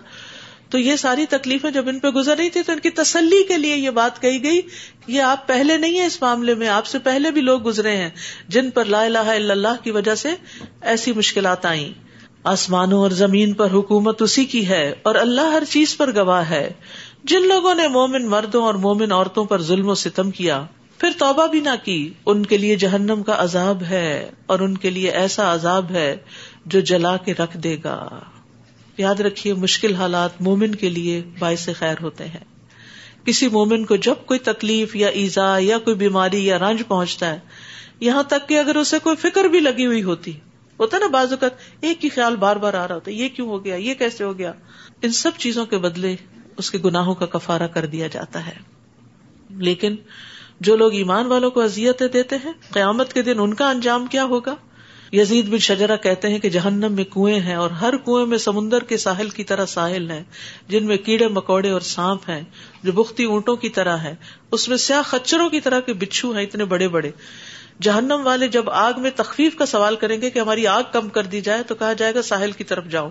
تو 0.69 0.79
یہ 0.79 0.95
ساری 0.95 1.25
تکلیفیں 1.25 1.71
جب 1.71 1.89
ان 1.89 1.99
پہ 1.99 2.07
گزر 2.07 2.37
رہی 2.37 2.49
تھی 2.49 2.63
تو 2.63 2.71
ان 2.71 2.79
کی 2.79 2.89
تسلی 2.89 3.43
کے 3.43 3.57
لیے 3.57 3.75
یہ 3.77 3.89
بات 3.89 4.21
کہی 4.21 4.43
گئی، 4.43 4.61
یہ 5.07 5.21
آپ 5.21 5.47
پہلے 5.47 5.77
نہیں 5.77 5.99
ہے 5.99 6.05
اس 6.05 6.21
معاملے 6.21 6.55
میں، 6.55 6.67
آپ 6.67 6.85
سے 6.85 6.99
پہلے 6.99 7.31
بھی 7.31 7.41
لوگ 7.41 7.65
گزرے 7.65 7.95
ہیں، 7.97 8.09
جن 8.47 8.69
پر 8.69 8.85
لا 8.85 9.03
الہ 9.03 9.17
الا 9.17 9.53
اللہ 9.53 9.83
کی 9.83 9.91
وجہ 9.91 10.15
سے 10.15 10.29
ایسی 10.81 11.11
مشکلات 11.11 11.65
آئیں۔ 11.65 12.02
آسمانوں 12.43 12.99
اور 12.99 13.11
زمین 13.11 13.53
پر 13.53 13.71
حکومت 13.71 14.21
اسی 14.21 14.45
کی 14.45 14.67
ہے 14.67 14.93
اور 15.03 15.15
اللہ 15.15 15.41
ہر 15.41 15.63
چیز 15.69 15.97
پر 15.97 16.15
گواہ 16.15 16.49
ہے۔ 16.49 16.73
جن 17.23 17.47
لوگوں 17.47 17.75
نے 17.75 17.87
مومن 17.87 18.25
مردوں 18.25 18.63
اور 18.63 18.73
مومن 18.73 19.11
عورتوں 19.11 19.45
پر 19.45 19.61
ظلم 19.61 19.87
و 19.87 19.95
ستم 19.95 20.31
کیا، 20.31 20.65
پھر 20.97 21.09
توبہ 21.17 21.47
بھی 21.47 21.59
نہ 21.59 21.69
کی۔ 21.83 22.09
ان 22.25 22.45
کے 22.45 22.57
لیے 22.57 22.75
جہنم 22.75 23.23
کا 23.23 23.35
عذاب 23.37 23.83
ہے 23.83 24.29
اور 24.45 24.59
ان 24.59 24.77
کے 24.77 24.89
لیے 24.89 25.09
ایسا 25.09 25.53
عذاب 25.53 25.91
ہے 25.91 26.17
جو 26.65 26.79
جلا 26.79 27.17
کے 27.17 27.33
رکھ 27.33 27.57
دے 27.57 27.77
گا۔ 27.83 28.09
یاد 28.97 29.15
رکھیے، 29.15 29.53
مشکل 29.53 29.93
حالات 29.93 30.41
مومن 30.41 30.75
کے 30.75 30.89
لیے 30.89 31.23
باعث 31.39 31.69
خیر 31.75 31.95
ہوتے 32.01 32.25
ہیں۔ 32.25 32.43
کسی 33.25 33.47
مومن 33.47 33.85
کو 33.85 33.95
جب 33.95 34.15
کوئی 34.25 34.39
تکلیف 34.39 34.95
یا 34.95 35.07
ایزا 35.07 35.57
یا 35.59 35.77
کوئی 35.77 35.95
بیماری 35.95 36.45
یا 36.45 36.59
رنج 36.59 36.81
پہنچتا 36.87 37.33
ہے، 37.33 37.39
یہاں 37.99 38.23
تک 38.23 38.49
کہ 38.49 38.59
اگر 38.59 38.75
اسے 38.75 38.99
کوئی 38.99 39.15
فکر 39.15 39.43
بھی 39.43 39.59
لگی 39.59 39.85
ہوئی 39.85 40.03
ہوتی 40.03 40.31
ہوتا 40.83 40.97
نا 40.97 41.07
بعض 41.07 41.31
اوقات، 41.31 41.51
ایک 41.81 42.03
ہی 42.03 42.09
خیال 42.09 42.35
بار 42.35 42.55
بار 42.55 42.73
آ 42.73 42.87
رہا 42.87 42.95
ہوتا 42.95 43.11
یہ 43.11 43.29
کیوں 43.29 43.47
ہو 43.47 43.65
گیا، 43.65 43.75
یہ 43.75 43.93
کیسے 43.93 44.23
ہو 44.23 44.37
گیا؟ 44.37 44.53
ان 45.01 45.11
سب 45.11 45.31
چیزوں 45.37 45.65
کے 45.65 45.77
بدلے 45.77 46.15
اس 46.57 46.71
کے 46.71 46.77
گناہوں 46.85 47.15
کا 47.15 47.25
کفارہ 47.25 47.67
کر 47.67 47.85
دیا 47.85 48.07
جاتا 48.07 48.47
ہے۔ 48.47 48.53
لیکن 49.49 49.95
جو 50.59 50.75
لوگ 50.75 50.93
ایمان 50.93 51.25
والوں 51.25 51.51
کو 51.51 51.61
اذیتیں 51.61 52.07
دیتے 52.07 52.35
ہیں، 52.35 52.51
قیامت 52.71 53.13
کے 53.13 53.21
دن 53.21 53.39
ان 53.39 53.53
کا 53.53 53.69
انجام 53.69 54.05
کیا 54.05 54.23
ہوگا؟ 54.23 54.55
یزید 55.11 55.49
بن 55.49 55.57
شجرا 55.57 55.95
کہتے 55.95 56.27
ہیں 56.27 56.39
کہ 56.39 56.49
جہنم 56.49 56.91
میں 56.91 57.03
کنویں 57.03 57.39
ہیں 57.39 57.55
اور 57.55 57.69
ہر 57.69 57.97
کنویں 57.97 58.25
میں 58.25 58.37
سمندر 58.37 58.83
کے 58.83 58.97
ساحل 58.97 59.29
کی 59.29 59.43
طرح 59.43 59.65
ساحل 59.65 60.11
ہیں، 60.11 60.23
جن 60.67 60.85
میں 60.85 60.97
کیڑے، 60.97 61.27
مکوڑے 61.27 61.69
اور 61.69 61.81
سانپ 61.81 62.29
ہیں، 62.29 62.41
جو 62.83 62.91
بختی 62.91 63.23
اونٹوں 63.23 63.55
کی 63.55 63.69
طرح 63.69 63.97
ہے 63.97 64.15
اس 64.51 64.69
میں 64.69 64.77
سیاہ 64.77 65.01
خچروں 65.05 65.49
کی 65.49 65.59
طرح 65.59 65.79
کے 65.79 65.93
بچھو 65.93 66.31
ہیں، 66.31 66.43
اتنے 66.43 66.65
بڑے 66.65 66.87
بڑے۔ 66.87 67.11
جہنم 67.81 68.21
والے 68.23 68.47
جب 68.47 68.69
آگ 68.69 68.93
میں 68.97 69.11
تخفیف 69.15 69.55
کا 69.55 69.65
سوال 69.65 69.95
کریں 69.95 70.21
گے 70.21 70.29
کہ 70.29 70.39
ہماری 70.39 70.67
آگ 70.67 70.83
کم 70.91 71.09
کر 71.09 71.23
دی 71.23 71.41
جائے 71.41 71.63
تو 71.63 71.75
کہا 71.75 71.93
جائے 71.93 72.15
گا 72.15 72.21
ساحل 72.21 72.51
کی 72.51 72.63
طرف 72.63 72.85
جاؤ۔ 72.85 73.09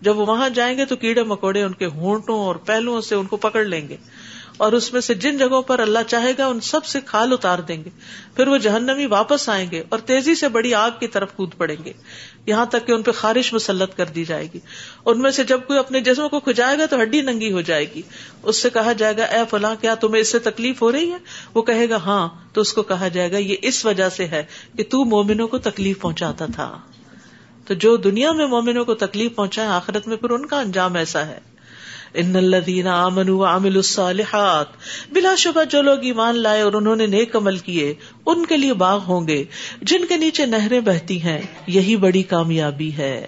جب 0.00 0.18
وہ 0.18 0.26
وہاں 0.26 0.48
جائیں 0.48 0.78
گے 0.78 0.84
تو 0.84 0.96
کیڑے 0.96 1.22
مکوڑے 1.22 1.62
ان 1.62 1.72
کے 1.72 1.86
ہونٹوں 1.86 2.38
اور 2.38 2.54
پہلوؤں 2.54 3.00
سے 3.00 3.14
ان 3.14 3.26
کو 3.26 3.36
پکڑ 3.36 3.64
لیں 3.64 3.88
گے۔ 3.88 3.96
اور 4.62 4.72
اس 4.72 4.92
میں 4.92 5.00
سے 5.00 5.14
جن 5.14 5.38
جگہوں 5.38 5.62
پر 5.62 5.78
اللہ 5.78 5.98
چاہے 6.08 6.32
گا، 6.38 6.46
ان 6.46 6.60
سب 6.60 6.84
سے 6.84 7.00
کھال 7.00 7.32
اتار 7.32 7.58
دیں 7.58 7.84
گے۔ 7.84 7.90
پھر 8.36 8.48
وہ 8.48 8.58
جہنمی 8.58 9.06
واپس 9.06 9.48
آئیں 9.48 9.70
گے 9.70 9.82
اور 9.88 9.98
تیزی 9.98 10.34
سے 10.34 10.48
بڑی 10.48 10.74
آگ 10.74 10.90
کی 11.00 11.06
طرف 11.06 11.32
کود 11.32 11.54
پڑیں 11.56 11.76
گے۔ 11.84 11.92
یہاں 12.46 12.66
تک 12.66 12.86
کہ 12.86 12.92
ان 12.92 13.02
پہ 13.02 13.10
خارش 13.10 13.52
مسلط 13.52 13.96
کر 13.96 14.06
دی 14.06 14.24
جائے 14.24 14.48
گی۔ 14.54 14.58
ان 15.06 15.20
میں 15.20 15.30
سے 15.30 15.44
جب 15.44 15.60
کوئی 15.66 15.78
اپنے 15.78 16.00
جسموں 16.00 16.28
کو 16.28 16.40
کھجائے 16.40 16.78
گا 16.78 16.86
تو 16.86 17.02
ہڈی 17.02 17.20
ننگی 17.20 17.52
ہو 17.52 17.60
جائے 17.60 17.86
گی۔ 17.94 18.02
اس 18.42 18.62
سے 18.62 18.70
کہا 18.70 18.92
جائے 18.92 19.16
گا، 19.16 19.24
اے 19.24 19.40
فلاں، 19.50 19.74
کیا 19.80 19.94
تمہیں 19.94 20.20
اس 20.20 20.32
سے 20.32 20.38
تکلیف 20.38 20.82
ہو 20.82 20.92
رہی 20.92 21.10
ہے؟ 21.10 21.18
وہ 21.54 21.62
کہے 21.62 21.88
گا 21.88 21.96
ہاں۔ 21.96 22.28
تو 22.52 22.60
اس 22.60 22.72
کو 22.72 22.82
کہا 22.82 23.08
جائے 23.08 23.32
گا، 23.32 23.38
یہ 23.38 23.56
اس 23.62 23.86
وجہ 23.86 24.08
سے 24.08 24.26
ہے 24.26 24.42
کہ 24.76 24.84
تو 24.90 25.04
مومنوں 25.04 25.48
کو 25.48 25.58
تکلیف 25.58 26.00
پہنچاتا 26.00 26.46
تھا۔ 26.46 26.78
تو 27.66 27.74
جو 27.74 27.96
دنیا 27.96 28.32
میں 28.32 28.46
مومنوں 28.46 28.84
کو 28.84 28.94
تکلیف 28.94 29.34
پہنچائے، 29.34 29.68
آخرت 29.68 30.08
میں 30.08 30.16
پھر 30.16 30.30
ان 30.30 30.46
کا 30.46 30.60
انجام 30.60 30.94
ایسا 30.94 31.26
ہے۔ 31.26 31.51
ان 32.14 32.36
الذين 32.36 32.86
امنوا 32.86 33.38
وعملوا 33.38 33.78
الصالحات، 33.78 34.66
بلا 35.12 35.34
شبہ 35.34 35.64
جو 35.64 35.82
لوگ 35.82 35.98
ایمان 36.02 36.36
لائے 36.36 36.60
اور 36.60 36.72
انہوں 36.72 36.96
نے 36.96 37.06
نیک 37.06 37.36
عمل 37.36 37.58
کیے، 37.58 37.94
ان 38.26 38.46
کے 38.46 38.56
لیے 38.56 38.72
باغ 38.72 39.00
ہوں 39.06 39.28
گے، 39.28 39.44
جن 39.82 40.06
کے 40.08 40.16
نیچے 40.16 40.46
نہریں 40.46 40.80
بہتی 40.80 41.22
ہیں، 41.22 41.40
یہی 41.66 41.96
بڑی 41.96 42.22
کامیابی 42.22 42.90
ہے۔ 42.96 43.26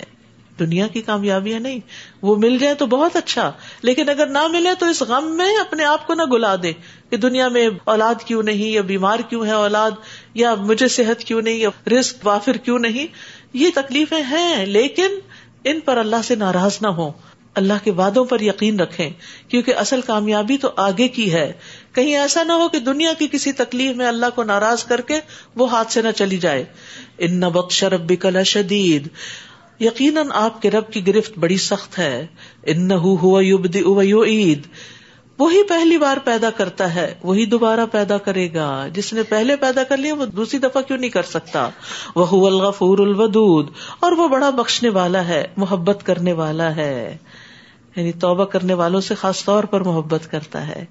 دنیا 0.59 0.87
کی 0.87 1.01
کامیابی 1.03 1.55
ہے 1.55 1.59
نہیں، 1.59 1.79
وہ 2.23 2.37
مل 2.37 2.59
جائے 2.59 2.75
تو 2.75 2.87
بہت 2.87 3.17
اچھا 3.17 3.51
لیکن 3.83 4.09
اگر 4.09 4.27
نہ 4.27 4.47
ملے 4.47 4.75
تو 4.79 4.87
اس 4.87 5.03
غم 5.03 5.37
میں 5.37 5.57
اپنے 5.61 5.85
آپ 5.85 6.07
کو 6.07 6.15
نہ 6.15 6.23
گلا 6.33 6.55
دے 6.63 6.73
کہ 7.11 7.17
دنیا 7.17 7.49
میں 7.49 7.69
اولاد 7.85 8.23
کیوں 8.25 8.43
نہیں 8.43 8.71
یا 8.71 8.83
بیمار 8.83 9.19
کیوں 9.19 9.47
ہے 9.47 9.53
اولاد، 9.53 9.91
یا 10.35 10.55
مجھے 10.55 10.89
صحت 10.89 11.25
کیوں 11.25 11.43
نہیں 11.43 11.55
یا 11.55 11.69
رسک 11.91 12.27
وافر 12.27 12.57
کیوں 12.57 12.79
نہیں، 12.79 13.07
یہ 13.53 13.71
تکلیفیں 13.75 14.23
ہیں، 14.23 14.67
لیکن 14.67 15.19
ان 15.65 15.81
پر 15.81 15.97
اللہ 15.97 16.23
سے 16.25 16.35
ناراض 16.35 16.79
نہ 16.83 16.89
ہوں۔ 16.89 17.11
اللہ 17.55 17.73
کے 17.85 17.91
وعدوں 17.91 18.25
پر 18.25 18.41
یقین 18.41 18.81
رکھیں، 18.81 19.11
کیونکہ 19.49 19.75
اصل 19.75 20.01
کامیابی 20.01 20.59
تو 20.59 20.71
آگے 20.77 21.09
کی 21.09 21.33
ہے۔ 21.33 21.53
کہیں 21.93 22.17
ایسا 22.17 22.43
نہ 22.43 22.53
ہو 22.53 22.69
کہ 22.69 22.79
دنیا 22.79 23.13
کی 23.19 23.29
کسی 23.33 23.53
تکلیف 23.53 23.97
میں 23.97 24.07
اللہ 24.07 24.27
کو 24.35 24.43
ناراض 24.43 24.85
کر 24.85 25.01
کے 25.01 25.21
وہ 25.57 25.71
ہاتھ 25.71 25.93
سے 25.93 26.03
نہ 26.03 26.09
چلی 26.17 26.37
جائے۔ 26.37 26.65
ان 27.19 27.41
بخش 27.41 27.85
رب 27.85 28.13
کلا 28.21 28.43
شدید 28.43 29.09
یقیناً 29.81 30.29
آپ 30.33 30.63
کے 30.63 30.71
رب 30.71 30.93
کی 30.93 31.07
گرفت 31.07 31.39
بڑی 31.39 31.57
سخت 31.57 31.99
ہے۔ 31.99 32.27
ان 32.67 32.91
عید 34.27 34.67
وہی 35.39 35.63
پہلی 35.63 35.99
بار 35.99 36.17
پیدا 36.25 36.51
کرتا 36.51 36.95
ہے، 36.95 37.15
وہی 37.23 37.47
دوبارہ 37.47 37.87
پیدا 37.93 38.19
کرے 38.19 38.55
گا۔ 38.55 38.87
جس 38.93 39.13
نے 39.13 39.23
پہلے 39.23 39.57
پیدا 39.57 39.83
کر 39.83 39.97
لیا، 39.97 40.15
وہ 40.15 40.27
دوسری 40.27 40.59
دفعہ 40.59 40.83
کیوں 40.83 40.99
نہیں 40.99 41.11
کر 41.11 41.23
سکتا؟ 41.23 41.69
وہ 42.17 42.47
الغفور 42.47 42.99
الودود۔ 42.99 43.71
اور 44.01 44.13
وہ 44.13 44.29
بڑا 44.29 44.51
بخشنے 44.51 44.89
والا 44.89 45.29
ہے، 45.29 45.47
محبت 45.57 46.07
کرنے 46.07 46.33
والا 46.33 46.77
ہے۔ 46.77 47.17
یعنی 47.97 48.13
توبہ 48.13 48.45
کرنے 48.45 48.75
والوں 48.75 49.01
سے 49.01 49.15
خاص 49.15 49.45
طور 49.45 49.65
پر 49.65 49.81
محبت 49.81 50.31
کرتا 50.31 50.69
ہے۔ 50.69 50.85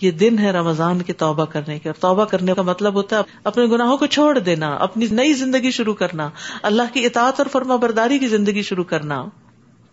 یہ 0.00 0.10
دن 0.10 0.38
ہے 0.38 0.50
رمضان 0.50 1.02
کے 1.02 1.12
توبہ 1.12 1.44
کرنے 1.44 1.78
کے۔ 1.78 1.88
اور 1.88 2.00
توبہ 2.00 2.24
کرنے 2.24 2.54
کا 2.54 2.62
مطلب 2.62 2.94
ہوتا 2.94 3.16
ہے 3.16 3.22
اپنے 3.44 3.66
گناہوں 3.66 3.96
کو 3.96 4.06
چھوڑ 4.06 4.38
دینا، 4.38 4.74
اپنی 4.74 5.06
نئی 5.10 5.32
زندگی 5.32 5.70
شروع 5.70 5.94
کرنا، 5.94 6.30
اللہ 6.62 6.82
کی 6.92 7.06
اطاعت 7.06 7.40
اور 7.40 7.46
فرما 7.46 7.76
برداری 7.76 8.18
کی 8.18 8.28
زندگی 8.28 8.62
شروع 8.62 8.84
کرنا۔ 8.84 9.24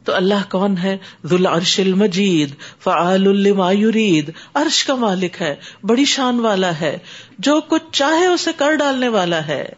تو 0.03 0.15
اللہ 0.15 0.51
کون 0.51 0.77
ہے؟ 0.77 0.97
ذل 1.25 1.45
عرش 1.45 1.79
المجید، 1.79 2.55
فعال 2.83 3.21
لما 3.21 3.71
یرید۔ 3.71 4.31
عرش 4.53 4.83
کا 4.83 4.95
مالک 4.95 5.41
ہے، 5.41 5.55
بڑی 5.83 6.05
شان 6.05 6.39
والا 6.39 6.79
ہے، 6.81 6.97
جو 7.39 7.61
کچھ 7.67 7.83
چاہے 7.91 8.25
اسے 8.25 8.51
کر 8.57 8.75
ڈالنے 8.75 9.07
والا 9.07 9.47
ہے۔ 9.47 9.69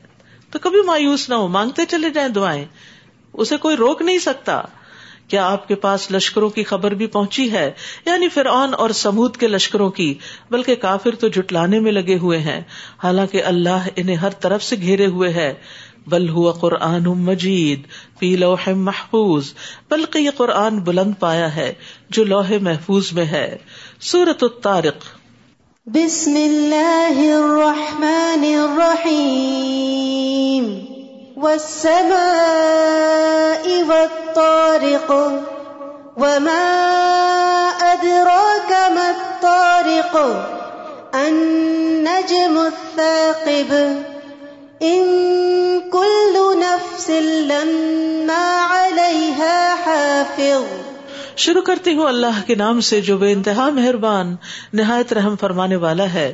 تو 0.52 0.60
کبھی 0.60 0.82
مایوس 0.86 1.30
نہ 1.30 1.36
ہو، 1.36 1.48
مانگتے 1.48 1.86
چلے 1.86 2.10
جائیں 2.10 2.30
دعائیں۔ 2.30 2.66
اسے 3.34 3.58
کوئی 3.58 3.76
روک 3.76 4.02
نہیں 4.02 4.18
سکتا۔ 4.18 4.62
کیا 5.28 5.50
آپ 5.50 5.68
کے 5.68 5.76
پاس 5.76 6.12
لشکروں 6.12 6.50
کی 6.50 6.64
خبر 6.64 6.92
بھی 6.92 7.08
پہنچی 7.08 7.52
ہے؟ 7.52 7.72
یعنی 8.06 8.30
فرعون 8.30 8.74
اور 8.78 8.90
سمود 8.90 9.38
کے 9.38 9.48
لشکروں 9.48 9.90
کی، 9.90 10.14
بلکہ 10.52 10.76
کافر 10.76 11.16
تو 11.16 11.28
جٹلانے 11.28 11.80
میں 11.80 11.92
لگے 11.92 12.18
ہوئے 12.18 12.40
ہیں۔ 12.40 12.62
حالانکہ 13.04 13.44
اللہ 13.44 13.88
انہیں 13.96 14.16
ہر 14.16 14.30
طرف 14.30 14.64
سے 14.64 14.76
گھیرے 14.76 15.06
ہوئے 15.06 15.30
ہے۔ 15.30 15.54
بل 16.08 16.30
ہوا 16.30 16.52
قرآن 16.52 17.04
مجید 17.04 17.82
فی 18.20 18.36
لوح 18.36 18.70
محفوظ، 18.70 19.54
بلکہ 19.90 20.18
یہ 20.18 20.30
قرآن 20.38 20.80
بلند 20.80 21.14
پایا 21.20 21.56
ہے 21.56 21.74
جو 22.10 22.24
لوح 22.24 22.52
محفوظ 22.62 23.14
میں 23.14 23.26
ہے۔ 23.26 23.58
سورت 24.02 24.44
الطارق۔ 24.44 24.96
بسم 25.86 26.36
اللہ 26.36 27.14
الرحمن 27.16 28.56
الرحیم۔ 28.56 31.03
والسماء 31.38 32.14
والطارق 33.88 35.12
وما 36.18 36.66
أدراك 37.82 38.72
ما 38.72 39.10
الطارق 39.10 40.16
النجم 41.16 42.58
الثاقب 42.58 43.72
إن 44.82 45.04
كل 45.92 46.60
نفس 46.60 47.10
لما 47.50 48.46
عليها 48.70 49.76
حافظ 49.86 50.82
شروع 51.36 51.62
کرتی 51.62 51.96
ہوں 51.96 52.06
اللہ 52.06 52.42
کے 52.48 52.56
نام 52.56 52.82
سے 52.82 53.02
جو 53.02 53.18
بے 53.18 53.32
انتہا 53.32 53.70
مہربان، 53.70 54.36
نہایت 54.74 55.14
رحم 55.14 55.36
فرمانے 55.36 55.76
والا 55.76 56.14
ہے۔ 56.14 56.34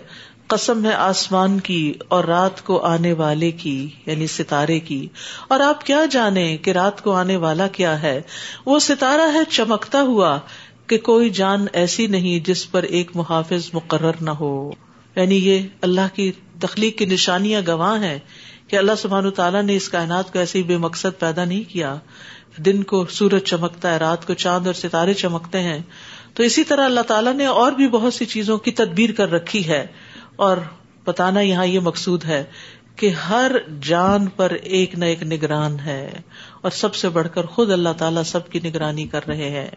قسم 0.50 0.86
ہے 0.86 0.94
آسمان 0.94 1.60
کی 1.60 1.94
اور 2.08 2.24
رات 2.24 2.66
کو 2.66 2.80
آنے 2.80 3.14
والے 3.14 3.52
کی 3.52 3.90
یعنی 4.06 4.28
ستارے 4.28 4.80
کی۔ 4.80 5.08
اور 5.48 5.60
آپ 5.60 5.86
کیا 5.86 6.06
جانے 6.12 6.58
کہ 6.58 6.72
رات 6.72 7.02
کو 7.02 7.12
آنے 7.12 7.36
والا 7.38 7.68
کیا 7.68 8.02
ہے؟ 8.02 8.22
وہ 8.66 8.80
ستارہ 8.80 9.34
ہے 9.34 9.40
چمکتا 9.50 10.02
ہوا 10.02 10.40
کہ 10.88 10.98
کوئی 10.98 11.30
جان 11.30 11.66
ایسی 11.74 12.08
نہیں 12.08 12.48
جس 12.48 12.72
پر 12.72 12.84
ایک 12.84 13.12
محافظ 13.16 13.70
مقرر 13.74 14.12
نہ 14.22 14.30
ہو۔ 14.30 14.72
یعنی 15.16 15.36
یہ 15.36 15.62
اللہ 15.82 16.16
کی 16.16 16.32
تخلیق 16.60 16.98
کی 16.98 17.06
نشانیاں 17.06 17.62
گواہ 17.68 18.04
ہیں 18.04 18.20
کہ 18.68 18.76
اللہ 18.76 18.92
سبحان 18.98 19.32
تعالیٰ 19.32 19.64
نے 19.64 19.76
اس 19.76 19.90
کائنات 19.90 20.34
کو 20.34 20.40
ایسے 20.40 20.64
بے 20.64 20.78
مقصد 20.78 21.20
پیدا 21.20 21.46
نہیں 21.46 21.70
کیا۔ 21.70 21.96
دن 22.58 22.84
کو 22.84 23.06
سورج 23.06 23.44
چمکتا 23.44 23.94
ہے، 23.94 23.98
رات 23.98 24.28
کو 24.28 24.34
چاند 24.34 24.66
اور 24.66 24.74
ستارے 24.74 25.14
چمکتے 25.14 25.60
ہیں۔ 25.60 25.80
تو 26.34 26.44
اسی 26.44 26.64
طرح 26.64 26.86
اللہ 26.86 27.02
تعالیٰ 27.02 27.34
نے 27.34 27.46
اور 27.46 27.72
بھی 27.72 27.88
بہت 27.88 28.14
سی 28.14 28.26
چیزوں 28.26 28.58
کی 28.58 28.72
تدبیر 28.72 29.12
کر 29.12 29.32
رکھی 29.32 29.68
ہے۔ 29.68 29.88
اور 30.40 30.58
بتانا 31.06 31.40
یہاں 31.40 31.66
یہ 31.66 31.80
مقصود 31.80 32.26
ہے 32.26 32.44
کہ 32.96 33.10
ہر 33.10 33.52
جان 33.82 34.28
پر 34.28 34.50
ایک 34.50 34.96
نہ 34.96 35.06
ایک 35.06 35.24
نگران 35.24 35.80
ہے 35.80 36.12
اور 36.62 36.72
سب 36.72 36.96
سے 36.96 37.10
بڑھ 37.10 37.28
کر 37.34 37.46
خود 37.46 37.72
اللہ 37.72 37.90
تعالیٰ 37.98 38.24
سب 38.24 38.50
کی 38.50 38.60
نگرانی 38.64 39.08
کر 39.08 39.28
رہے 39.28 39.50
ہیں۔ 39.50 39.68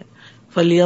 فلی 0.54 0.80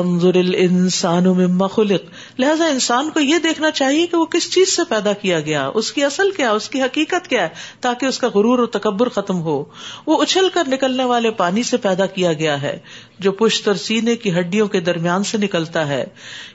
انسان 0.56 1.68
خلق۔ 1.68 2.00
لہٰذا 2.38 2.66
انسان 2.66 3.10
کو 3.10 3.20
یہ 3.20 3.38
دیکھنا 3.38 3.70
چاہیے 3.70 4.06
کہ 4.06 4.16
وہ 4.16 4.24
کس 4.24 4.54
چیز 4.54 4.76
سے 4.76 4.82
پیدا 4.88 5.12
کیا 5.12 5.40
گیا، 5.40 5.70
اس 5.74 5.92
کی 5.92 6.04
اصل 6.04 6.30
کیا، 6.30 6.52
اس 6.52 6.68
کی 6.68 6.82
حقیقت 6.82 7.28
کیا 7.28 7.42
ہے، 7.42 7.48
تاکہ 7.80 8.06
اس 8.06 8.18
کا 8.18 8.28
غرور 8.28 8.58
اور 8.58 8.66
تکبر 8.66 9.08
ختم 9.08 9.40
ہو۔ 9.40 9.64
وہ 10.06 10.22
اچھل 10.22 10.48
کر 10.54 10.68
نکلنے 10.68 11.04
والے 11.04 11.30
پانی 11.30 11.62
سے 11.62 11.76
پیدا 11.76 12.06
کیا 12.06 12.32
گیا 12.32 12.62
ہے، 12.62 12.78
جو 13.18 13.32
پشتر 13.32 13.74
سینے 13.74 14.16
کی 14.16 14.38
ہڈیوں 14.38 14.68
کے 14.68 14.80
درمیان 14.80 15.24
سے 15.24 15.38
نکلتا 15.38 15.88
ہے۔ 15.88 16.04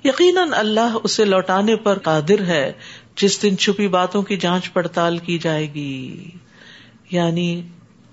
یقیناً 0.04 0.50
اللہ 0.52 0.96
اسے 1.04 1.26
لوٹانے 1.26 1.76
پر 1.76 1.98
قادر 1.98 2.42
ہے۔ 2.42 2.72
جس 3.22 3.44
دن 3.44 3.58
چھپی 3.58 3.88
باتوں 3.88 4.22
کی 4.22 4.38
جانچ 4.38 4.74
پڑتال 4.74 5.18
کی 5.18 5.38
جائے 5.38 5.74
گی 5.74 6.30
یعنی 7.12 7.62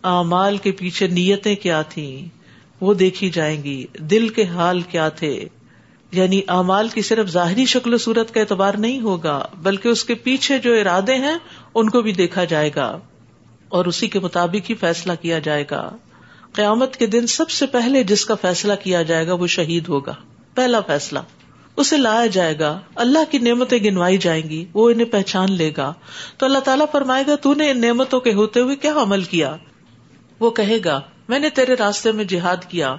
اعمال 0.02 0.56
کے 0.56 0.72
پیچھے 0.72 1.06
نیتیں 1.06 1.54
کیا 1.54 1.82
تھیں، 1.82 2.28
وہ 2.80 2.94
دیکھی 2.94 3.30
جائیں 3.30 3.62
گی، 3.62 3.84
دل 3.98 4.28
کے 4.28 4.44
حال 4.44 4.80
کیا 4.80 5.08
تھے۔ 5.08 5.44
یعنی 6.12 6.40
اعمال 6.48 6.88
کی 6.88 7.02
صرف 7.02 7.28
ظاہری 7.28 7.66
شکل 7.66 7.94
و 7.94 7.98
صورت 7.98 8.34
کا 8.34 8.40
اعتبار 8.40 8.74
نہیں 8.74 9.00
ہوگا، 9.00 9.46
بلکہ 9.62 9.88
اس 9.88 10.04
کے 10.04 10.14
پیچھے 10.14 10.58
جو 10.58 10.74
ارادے 10.74 11.14
ہیں، 11.14 11.38
ان 11.74 11.90
کو 11.90 12.02
بھی 12.02 12.12
دیکھا 12.12 12.44
جائے 12.44 12.70
گا 12.76 12.98
اور 13.68 13.84
اسی 13.84 14.08
کے 14.08 14.20
مطابق 14.20 14.70
ہی 14.70 14.74
فیصلہ 14.74 15.12
کیا 15.22 15.38
جائے 15.38 15.64
گا۔ 15.70 15.96
قیامت 16.52 16.96
کے 16.96 17.06
دن 17.06 17.26
سب 17.26 17.50
سے 17.50 17.66
پہلے 17.66 18.02
جس 18.04 18.24
کا 18.24 18.34
فیصلہ 18.34 18.72
کیا 18.82 19.02
جائے 19.02 19.26
گا، 19.26 19.32
وہ 19.32 19.46
شہید 19.46 19.88
ہوگا۔ 19.88 20.14
پہلا 20.54 20.80
فیصلہ۔ 20.80 21.18
اسے 21.78 21.96
لایا 21.96 22.26
جائے 22.26 22.58
گا۔ 22.58 22.80
اللہ 22.94 23.18
کی 23.30 23.38
نعمتیں 23.38 23.78
گنوائی 23.78 24.18
جائیں 24.18 24.42
گی، 24.42 24.64
وہ 24.74 24.90
انہیں 24.90 25.06
پہچان 25.06 25.52
لے 25.52 25.72
گا۔ 25.76 25.94
تو 26.38 26.46
اللہ 26.46 26.58
تعالیٰ 26.58 26.86
فرمائے 26.92 27.24
گا، 27.26 27.34
تو 27.34 27.54
نے 27.54 27.70
ان 27.70 27.80
نعمتوں 27.80 28.20
کے 28.20 28.32
ہوتے 28.32 28.60
ہوئے 28.60 28.76
کیا 28.76 28.92
عمل 28.96 29.22
کیا؟ 29.22 29.56
وہ 30.40 30.50
کہے 30.50 30.78
گا، 30.84 31.00
میں 31.28 31.38
نے 31.38 31.50
تیرے 31.50 31.74
راستے 31.74 32.12
میں 32.12 32.24
جہاد 32.24 32.56
کیا، 32.68 32.96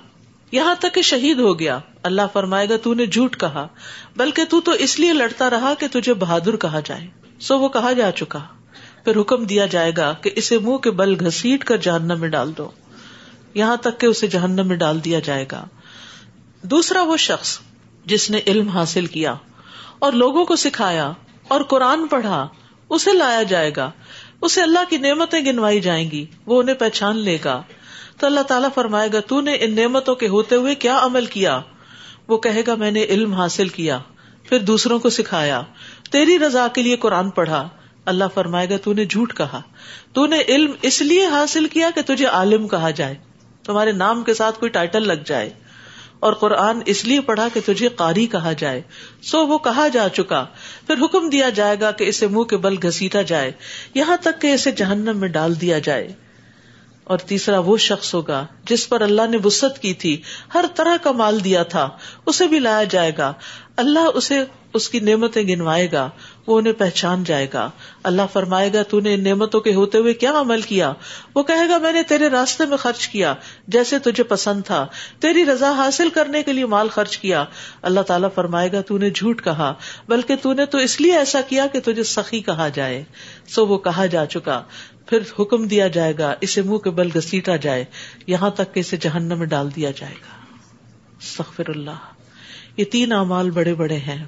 یہاں 0.51 0.75
تک 0.79 0.93
کہ 0.93 1.01
شہید 1.01 1.39
ہو 1.39 1.59
گیا۔ 1.59 1.79
اللہ 2.03 2.21
فرمائے 2.33 2.69
گا، 2.69 2.77
تو 2.77 2.93
نے 2.93 3.05
جھوٹ 3.05 3.37
کہا، 3.37 3.67
بلکہ 4.15 4.43
تو 4.49 4.61
تو 4.61 4.71
اس 4.71 4.99
لیے 4.99 5.13
لڑتا 5.13 5.49
رہا 5.49 5.73
کہ 5.79 5.87
تجھے 5.91 6.13
بہادر 6.13 6.55
کہا 6.55 6.79
جائے۔ 6.85 7.07
سو 7.39 7.59
وہ 7.59 7.69
کہا 7.69 7.91
جا 7.91 8.11
چکا۔ 8.11 8.39
پھر 9.03 9.21
حکم 9.21 9.43
دیا 9.43 9.65
جائے 9.65 9.91
گا 9.97 10.13
کہ 10.13 10.29
اسے 10.35 10.57
منہ 10.57 10.77
کے 10.77 10.91
بل 10.91 11.25
گھسیٹ 11.25 11.63
کر 11.63 11.77
جہنم 11.77 12.19
میں 12.19 12.29
ڈال 12.29 12.51
دو۔ 12.57 12.71
یہاں 13.53 13.77
تک 13.77 13.99
کہ 13.99 14.05
اسے 14.05 14.27
جہنم 14.27 14.67
میں 14.67 14.77
ڈال 14.77 15.03
دیا 15.05 15.19
جائے 15.19 15.45
گا۔ 15.51 15.65
دوسرا 16.61 17.03
وہ 17.03 17.17
شخص 17.17 17.59
جس 18.09 18.29
نے 18.29 18.39
علم 18.47 18.67
حاصل 18.67 19.05
کیا 19.05 19.35
اور 19.99 20.13
لوگوں 20.13 20.45
کو 20.45 20.55
سکھایا 20.55 21.11
اور 21.47 21.61
قرآن 21.61 22.07
پڑھا، 22.07 22.47
اسے 22.89 23.13
لایا 23.13 23.43
جائے 23.43 23.71
گا، 23.75 23.91
اسے 24.41 24.61
اللہ 24.61 24.79
کی 24.89 24.97
نعمتیں 24.97 25.41
گنوائی 25.45 25.79
جائیں 25.79 26.11
گی، 26.11 26.25
وہ 26.45 26.59
انہیں 26.59 26.75
پہچان 26.75 27.17
لے 27.17 27.37
گا۔ 27.45 27.61
تو 28.17 28.27
اللہ 28.27 28.39
تعالیٰ 28.39 28.69
فرمائے 28.75 29.09
گا، 29.13 29.19
تو 29.19 29.41
نے 29.41 29.53
ان 29.59 29.75
نعمتوں 29.75 30.15
کے 30.15 30.27
ہوتے 30.27 30.55
ہوئے 30.55 30.75
کیا 30.75 30.97
عمل 31.01 31.25
کیا؟ 31.25 31.59
وہ 32.27 32.37
کہے 32.37 32.61
گا، 32.67 32.75
میں 32.75 32.91
نے 32.91 33.03
علم 33.03 33.33
حاصل 33.33 33.67
کیا، 33.69 33.99
پھر 34.43 34.59
دوسروں 34.59 34.99
کو 34.99 35.09
سکھایا، 35.09 35.61
تیری 36.11 36.39
رضا 36.39 36.67
کے 36.67 36.81
لیے 36.81 36.95
قرآن 36.95 37.29
پڑھا۔ 37.29 37.67
اللہ 38.05 38.29
فرمائے 38.33 38.69
گا، 38.69 38.77
تو 38.77 38.93
نے 38.93 39.05
جھوٹ 39.05 39.33
کہا، 39.33 39.61
تو 40.13 40.25
نے 40.25 40.37
علم 40.47 40.71
اس 40.81 41.01
لیے 41.01 41.25
حاصل 41.25 41.67
کیا 41.67 41.89
کہ 41.95 42.01
تجھے 42.01 42.25
عالم 42.25 42.67
کہا 42.67 42.89
جائے، 42.89 43.15
تمہارے 43.63 43.91
نام 43.91 44.23
کے 44.23 44.33
ساتھ 44.33 44.59
کوئی 44.59 44.69
ٹائٹل 44.69 45.07
لگ 45.07 45.25
جائے۔ 45.25 45.49
اور 46.19 46.33
قرآن 46.33 46.79
اس 46.85 47.05
لیے 47.05 47.21
پڑھا 47.21 47.47
کہ 47.53 47.59
تجھے 47.65 47.87
قاری 47.87 48.27
کہا 48.27 48.53
جائے۔ 48.53 48.81
سو 49.21 49.47
وہ 49.47 49.57
کہا 49.57 49.87
جا 49.87 50.09
چکا۔ 50.09 50.45
پھر 50.87 50.95
حکم 51.01 51.29
دیا 51.29 51.49
جائے 51.49 51.77
گا 51.81 51.91
کہ 51.91 52.03
اسے 52.03 52.27
منہ 52.27 52.43
کے 52.43 52.57
بل 52.57 52.75
گھسیٹا 52.83 53.21
جائے۔ 53.21 53.51
یہاں 53.93 54.17
تک 54.17 54.41
کہ 54.41 54.53
اسے 54.53 54.71
جہنم 54.71 55.17
میں 55.17 55.29
ڈال 55.29 55.61
دیا 55.61 55.79
جائے۔ 55.79 56.28
اور 57.09 57.17
تیسرا 57.17 57.59
وہ 57.59 57.77
شخص 57.77 58.13
ہوگا 58.13 58.45
جس 58.63 58.89
پر 58.89 59.01
اللہ 59.01 59.27
نے 59.29 59.37
وسط 59.43 59.79
کی 59.79 59.93
تھی، 59.93 60.21
ہر 60.53 60.65
طرح 60.75 60.97
کا 61.03 61.11
مال 61.11 61.43
دیا 61.43 61.63
تھا، 61.63 61.89
اسے 62.25 62.47
بھی 62.47 62.59
لایا 62.59 62.83
جائے 62.83 63.11
گا۔ 63.17 63.33
اللہ 63.77 63.99
اسے، 64.13 64.43
اس 64.73 64.89
کی 64.89 64.99
نعمتیں 64.99 65.43
گنوائے 65.43 65.91
گا، 65.91 66.09
وہ 66.47 66.57
انہیں 66.57 66.73
پہچان 66.73 67.23
جائے 67.23 67.47
گا۔ 67.53 67.69
اللہ 68.03 68.21
فرمائے 68.33 68.73
گا، 68.73 68.83
تو 68.83 68.99
نے 68.99 69.13
ان 69.13 69.23
نعمتوں 69.23 69.61
کے 69.61 69.73
ہوتے 69.73 69.97
ہوئے 69.97 70.13
کیا 70.13 70.31
عمل 70.39 70.61
کیا؟ 70.61 70.93
وہ 71.35 71.43
کہے 71.43 71.69
گا، 71.69 71.77
میں 71.77 71.91
نے 71.91 72.03
تیرے 72.03 72.29
راستے 72.29 72.65
میں 72.65 72.77
خرچ 72.77 73.07
کیا، 73.07 73.33
جیسے 73.67 73.99
تجھے 73.99 74.23
پسند 74.23 74.61
تھا۔ 74.65 74.87
تیری 75.19 75.45
رضا 75.45 75.71
حاصل 75.71 76.09
کرنے 76.09 76.43
کے 76.43 76.53
لیے 76.53 76.65
مال 76.65 76.89
خرچ 76.89 77.17
کیا۔ 77.17 77.45
اللہ 77.81 77.99
تعالیٰ 77.99 78.29
فرمائے 78.35 78.71
گا، 78.71 78.81
تو 78.81 78.97
نے 78.97 79.09
جھوٹ 79.09 79.43
کہا، 79.43 79.73
بلکہ 80.07 80.35
تو 80.41 80.53
نے 80.53 80.65
تو 80.65 80.77
اس 80.77 81.01
لیے 81.01 81.17
ایسا 81.17 81.41
کیا 81.41 81.67
کہ 81.67 81.79
تجھے 81.79 82.03
سخی 82.03 82.41
کہا 82.41 82.67
جائے۔ 82.67 83.03
سو 83.47 83.67
وہ 83.67 83.77
کہا 83.77 84.05
جا 84.05 84.25
چکا۔ 84.25 84.63
پھر 85.09 85.19
حکم 85.39 85.67
دیا 85.67 85.87
جائے 85.87 86.13
گا، 86.17 86.35
اسے 86.41 86.61
منہ 86.61 86.77
کے 86.77 86.89
بل 86.89 87.09
گسیٹا 87.15 87.55
جائے، 87.55 87.85
یہاں 88.27 88.49
تک 88.49 88.73
کہ 88.73 88.79
اسے 88.79 88.97
جہنم 88.97 89.39
میں 89.39 89.47
ڈال 89.47 89.69
دیا 89.75 89.91
جائے 89.95 90.13
گا۔ 90.13 90.55
سخر 91.21 91.63
اللہ۔ 91.67 91.97
یہ 92.77 92.85
تین 92.85 93.11
اعمال 93.11 93.51
بڑے 93.51 93.73
بڑے 93.73 93.97
ہیں۔ 93.97 94.25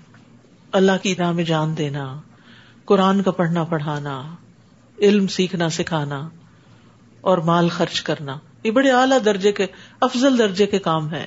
اللہ 0.71 0.91
کی 1.01 1.15
راہ 1.15 1.31
میں 1.31 1.43
جان 1.43 1.77
دینا، 1.77 2.21
قرآن 2.85 3.23
کا 3.23 3.31
پڑھنا 3.31 3.63
پڑھانا، 3.63 4.35
علم 4.99 5.27
سیکھنا 5.27 5.69
سکھانا، 5.69 6.29
اور 7.21 7.37
مال 7.37 7.69
خرچ 7.69 8.01
کرنا۔ 8.01 8.37
یہ 8.63 8.71
بڑے 8.71 8.91
اعلیٰ 8.91 9.17
درجے 9.25 9.51
کے، 9.51 9.65
افضل 10.01 10.37
درجے 10.37 10.65
کے 10.65 10.79
کام 10.79 11.13
ہیں۔ 11.13 11.25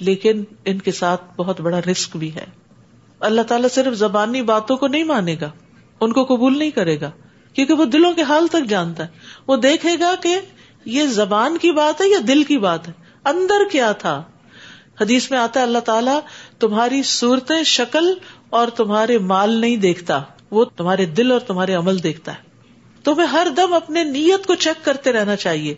لیکن 0.00 0.44
ان 0.64 0.78
کے 0.78 0.92
ساتھ 0.92 1.24
بہت 1.36 1.60
بڑا 1.60 1.80
رسک 1.90 2.16
بھی 2.16 2.34
ہے۔ 2.34 2.44
اللہ 3.20 3.42
تعالیٰ 3.42 3.68
صرف 3.68 3.94
زبانی 3.94 4.42
باتوں 4.42 4.76
کو 4.76 4.86
نہیں 4.88 5.04
مانے 5.04 5.36
گا، 5.40 5.50
ان 6.00 6.12
کو 6.12 6.24
قبول 6.24 6.58
نہیں 6.58 6.70
کرے 6.70 7.00
گا۔ 7.00 7.10
کیونکہ 7.52 7.74
وہ 7.74 7.84
دلوں 7.84 8.12
کے 8.12 8.22
حال 8.22 8.46
تک 8.46 8.64
جانتا 8.68 9.02
ہے۔ 9.02 9.08
وہ 9.46 9.56
دیکھے 9.56 9.96
گا 10.00 10.14
کہ 10.22 10.40
یہ 10.84 11.06
زبان 11.06 11.58
کی 11.58 11.72
بات 11.72 12.00
ہے 12.00 12.08
یا 12.08 12.18
دل 12.28 12.42
کی 12.42 12.58
بات 12.58 12.88
ہے۔ 12.88 12.92
اندر 13.24 13.68
کیا 13.72 13.92
تھا؟ 13.92 14.22
حدیث 15.00 15.30
میں 15.30 15.38
آتا 15.38 15.60
ہے، 15.60 15.64
اللہ 15.64 15.78
تعالیٰ 15.78 16.20
تمہاری 16.58 17.02
صورتیں 17.02 17.62
شکل 17.62 18.14
اور 18.50 18.68
تمہارے 18.68 19.18
مال 19.18 19.50
نہیں 19.50 19.76
دیکھتا۔ 19.76 20.22
وہ 20.50 20.64
تمہارے 20.64 21.06
دل 21.06 21.32
اور 21.32 21.40
تمہارے 21.40 21.74
عمل 21.74 22.02
دیکھتا 22.02 22.32
ہے۔ 22.32 22.50
تمہیں 23.04 23.26
ہر 23.26 23.46
دم 23.56 23.72
اپنے 23.72 24.04
نیت 24.04 24.46
کو 24.46 24.54
چیک 24.54 24.84
کرتے 24.84 25.12
رہنا 25.12 25.36
چاہیے 25.36 25.74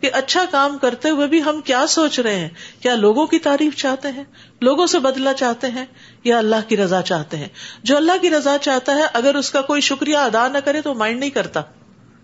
کہ 0.00 0.10
اچھا 0.12 0.44
کام 0.50 0.78
کرتے 0.78 1.10
ہوئے 1.10 1.26
بھی 1.26 1.42
ہم 1.42 1.60
کیا 1.60 1.86
سوچ 1.86 2.20
رہے 2.20 2.38
ہیں۔ 2.38 2.48
کیا 2.80 2.94
لوگوں 2.94 3.26
کی 3.26 3.38
تعریف 3.38 3.76
چاہتے 3.76 4.08
ہیں؟ 4.08 4.24
لوگوں 4.60 4.86
سے 4.86 4.98
بدلا 4.98 5.32
چاہتے 5.32 5.70
ہیں؟ 5.70 5.86
یا 6.24 6.38
اللہ 6.38 6.56
کی 6.68 6.76
رضا 6.76 7.02
چاہتے 7.02 7.36
ہیں۔ 7.36 7.48
جو 7.82 7.96
اللہ 7.96 8.12
کی 8.22 8.30
رضا 8.30 8.56
چاہتا 8.60 8.94
ہے، 8.94 9.02
اگر 9.12 9.34
اس 9.34 9.50
کا 9.50 9.60
کوئی 9.60 9.80
شکریہ 9.80 10.16
ادا 10.16 10.48
نہ 10.48 10.58
کرے 10.58 10.80
تو 10.80 10.94
مائنڈ 10.94 11.20
نہیں 11.20 11.30
کرتا۔ 11.30 11.62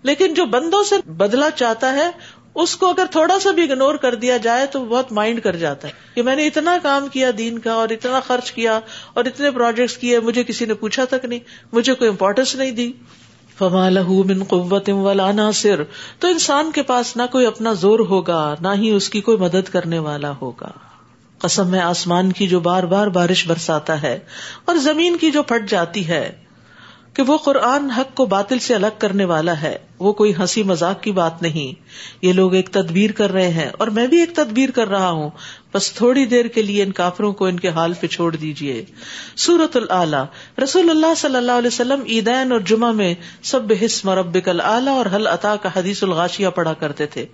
لیکن 0.03 0.35
جو 0.35 0.45
بندوں 0.45 0.83
سے 0.83 1.11
بدلا 1.11 1.51
چاہتا 1.51 1.93
ہے، 1.93 2.11
اس 2.55 2.77
کو 2.77 2.89
اگر 2.89 3.05
تھوڑا 3.11 3.39
سا 3.39 3.51
بھی 3.51 3.63
اگنور 3.63 3.95
کر 3.95 4.15
دیا 4.15 4.37
جائے 4.37 4.67
تو 4.67 4.85
بہت 4.85 5.13
مائنڈ 5.13 5.41
کر 5.41 5.57
جاتا 5.57 5.89
ہے۔ 5.89 5.93
کہ 6.15 6.23
میں 6.23 6.37
نے 6.37 6.47
اتنا 6.47 6.79
کام 6.83 7.09
کیا 7.09 7.31
دین 7.39 7.59
کا، 7.59 7.73
اور 7.73 7.89
اتنا 7.89 8.21
خرچ 8.21 8.53
کیا، 8.53 8.81
اور 9.15 9.25
اتنے 9.25 9.51
پروجیکٹس 9.51 9.97
کیے، 9.97 10.21
مجھے 10.21 10.45
کسی 10.45 10.65
نے 10.65 10.75
پوچھا 10.75 11.05
تک 11.05 11.25
نہیں، 11.25 11.39
مجھے 11.73 11.95
کوئی 11.95 12.11
امپورٹینس 12.11 12.55
نہیں 12.55 12.71
دی۔ 12.71 12.93
فما 13.59 13.89
لہو 13.89 14.25
من 14.25 14.45
قوت 14.45 14.89
ولا 14.89 15.33
ناصر۔ 15.33 15.83
تو 16.19 16.29
انسان 16.29 16.71
کے 16.73 16.83
پاس 16.83 17.17
نہ 17.17 17.23
کوئی 17.33 17.47
اپنا 17.47 17.73
زور 17.73 17.99
ہوگا، 17.99 18.55
نہ 18.61 18.69
ہی 18.75 18.91
اس 18.91 19.09
کی 19.09 19.21
کوئی 19.21 19.39
مدد 19.39 19.73
کرنے 19.73 19.99
والا 19.99 20.33
ہوگا۔ 20.43 20.89
قسم 21.40 21.66
میں 21.66 21.81
آسمان 21.81 22.33
کی 22.33 22.48
جو 22.48 22.61
بار 22.61 22.83
بار 22.83 23.07
بارش 23.07 23.46
برساتا 23.46 24.03
ہے 24.03 24.18
اور 24.64 24.76
زمین 24.76 25.16
کی 25.16 25.31
جو 25.31 25.42
پھٹ 25.42 25.70
جاتی 25.70 26.09
ہے 26.09 26.33
کہ 27.14 27.22
وہ 27.22 27.38
قرآن 27.38 27.90
حق 27.90 28.14
کو 28.14 28.26
باطل 28.26 28.59
سے 28.59 28.74
الگ 28.74 28.98
کرنے 28.98 29.24
والا 29.24 29.62
ہے، 29.62 29.79
وہ 29.98 30.12
کوئی 30.12 30.33
ہنسی 30.38 30.62
مذاق 30.62 31.03
کی 31.03 31.12
بات 31.12 31.42
نہیں۔ 31.42 31.83
یہ 32.22 32.33
لوگ 32.33 32.55
ایک 32.55 32.68
تدبیر 32.68 33.12
کر 33.12 33.33
رہے 33.33 33.48
ہیں 33.48 33.70
اور 33.79 33.88
میں 33.88 34.07
بھی 34.07 34.20
ایک 34.20 34.37
تدبیر 34.37 34.70
کر 34.70 34.88
رہا 34.88 35.11
ہوں۔ 35.11 35.31
بس 35.74 35.92
تھوڑی 35.92 36.26
دیر 36.26 36.46
کے 36.46 36.62
لیے 36.62 36.83
ان 36.83 36.92
کافروں 36.92 37.33
کو 37.33 37.46
ان 37.46 37.61
کے 37.61 37.68
حال 37.68 37.92
پہ 37.92 38.07
چھوڑ 38.07 38.37
دیجیے 38.37 38.85
سورت 39.37 39.76
العلیٰ 39.76 40.24
رسول 40.62 40.90
اللہ 40.90 41.14
صلی 41.16 41.37
اللہ 41.37 41.53
علیہ 41.53 41.70
وسلم 41.72 42.00
عیدین 42.07 42.53
اور 42.53 42.61
جمعہ 42.61 42.92
میں 42.92 43.14
سب 43.42 43.72
حس 43.85 44.05
مربک 44.05 44.48
العلیٰ 44.48 44.96
اور 44.96 45.07
حل 45.14 45.26
عطا 45.26 45.57
کا 45.57 45.68
حدیث 45.76 46.03
الغاشیہ 46.03 46.48
پڑھا 46.48 46.72
کرتے 46.72 47.07
تھے۔ 47.07 47.26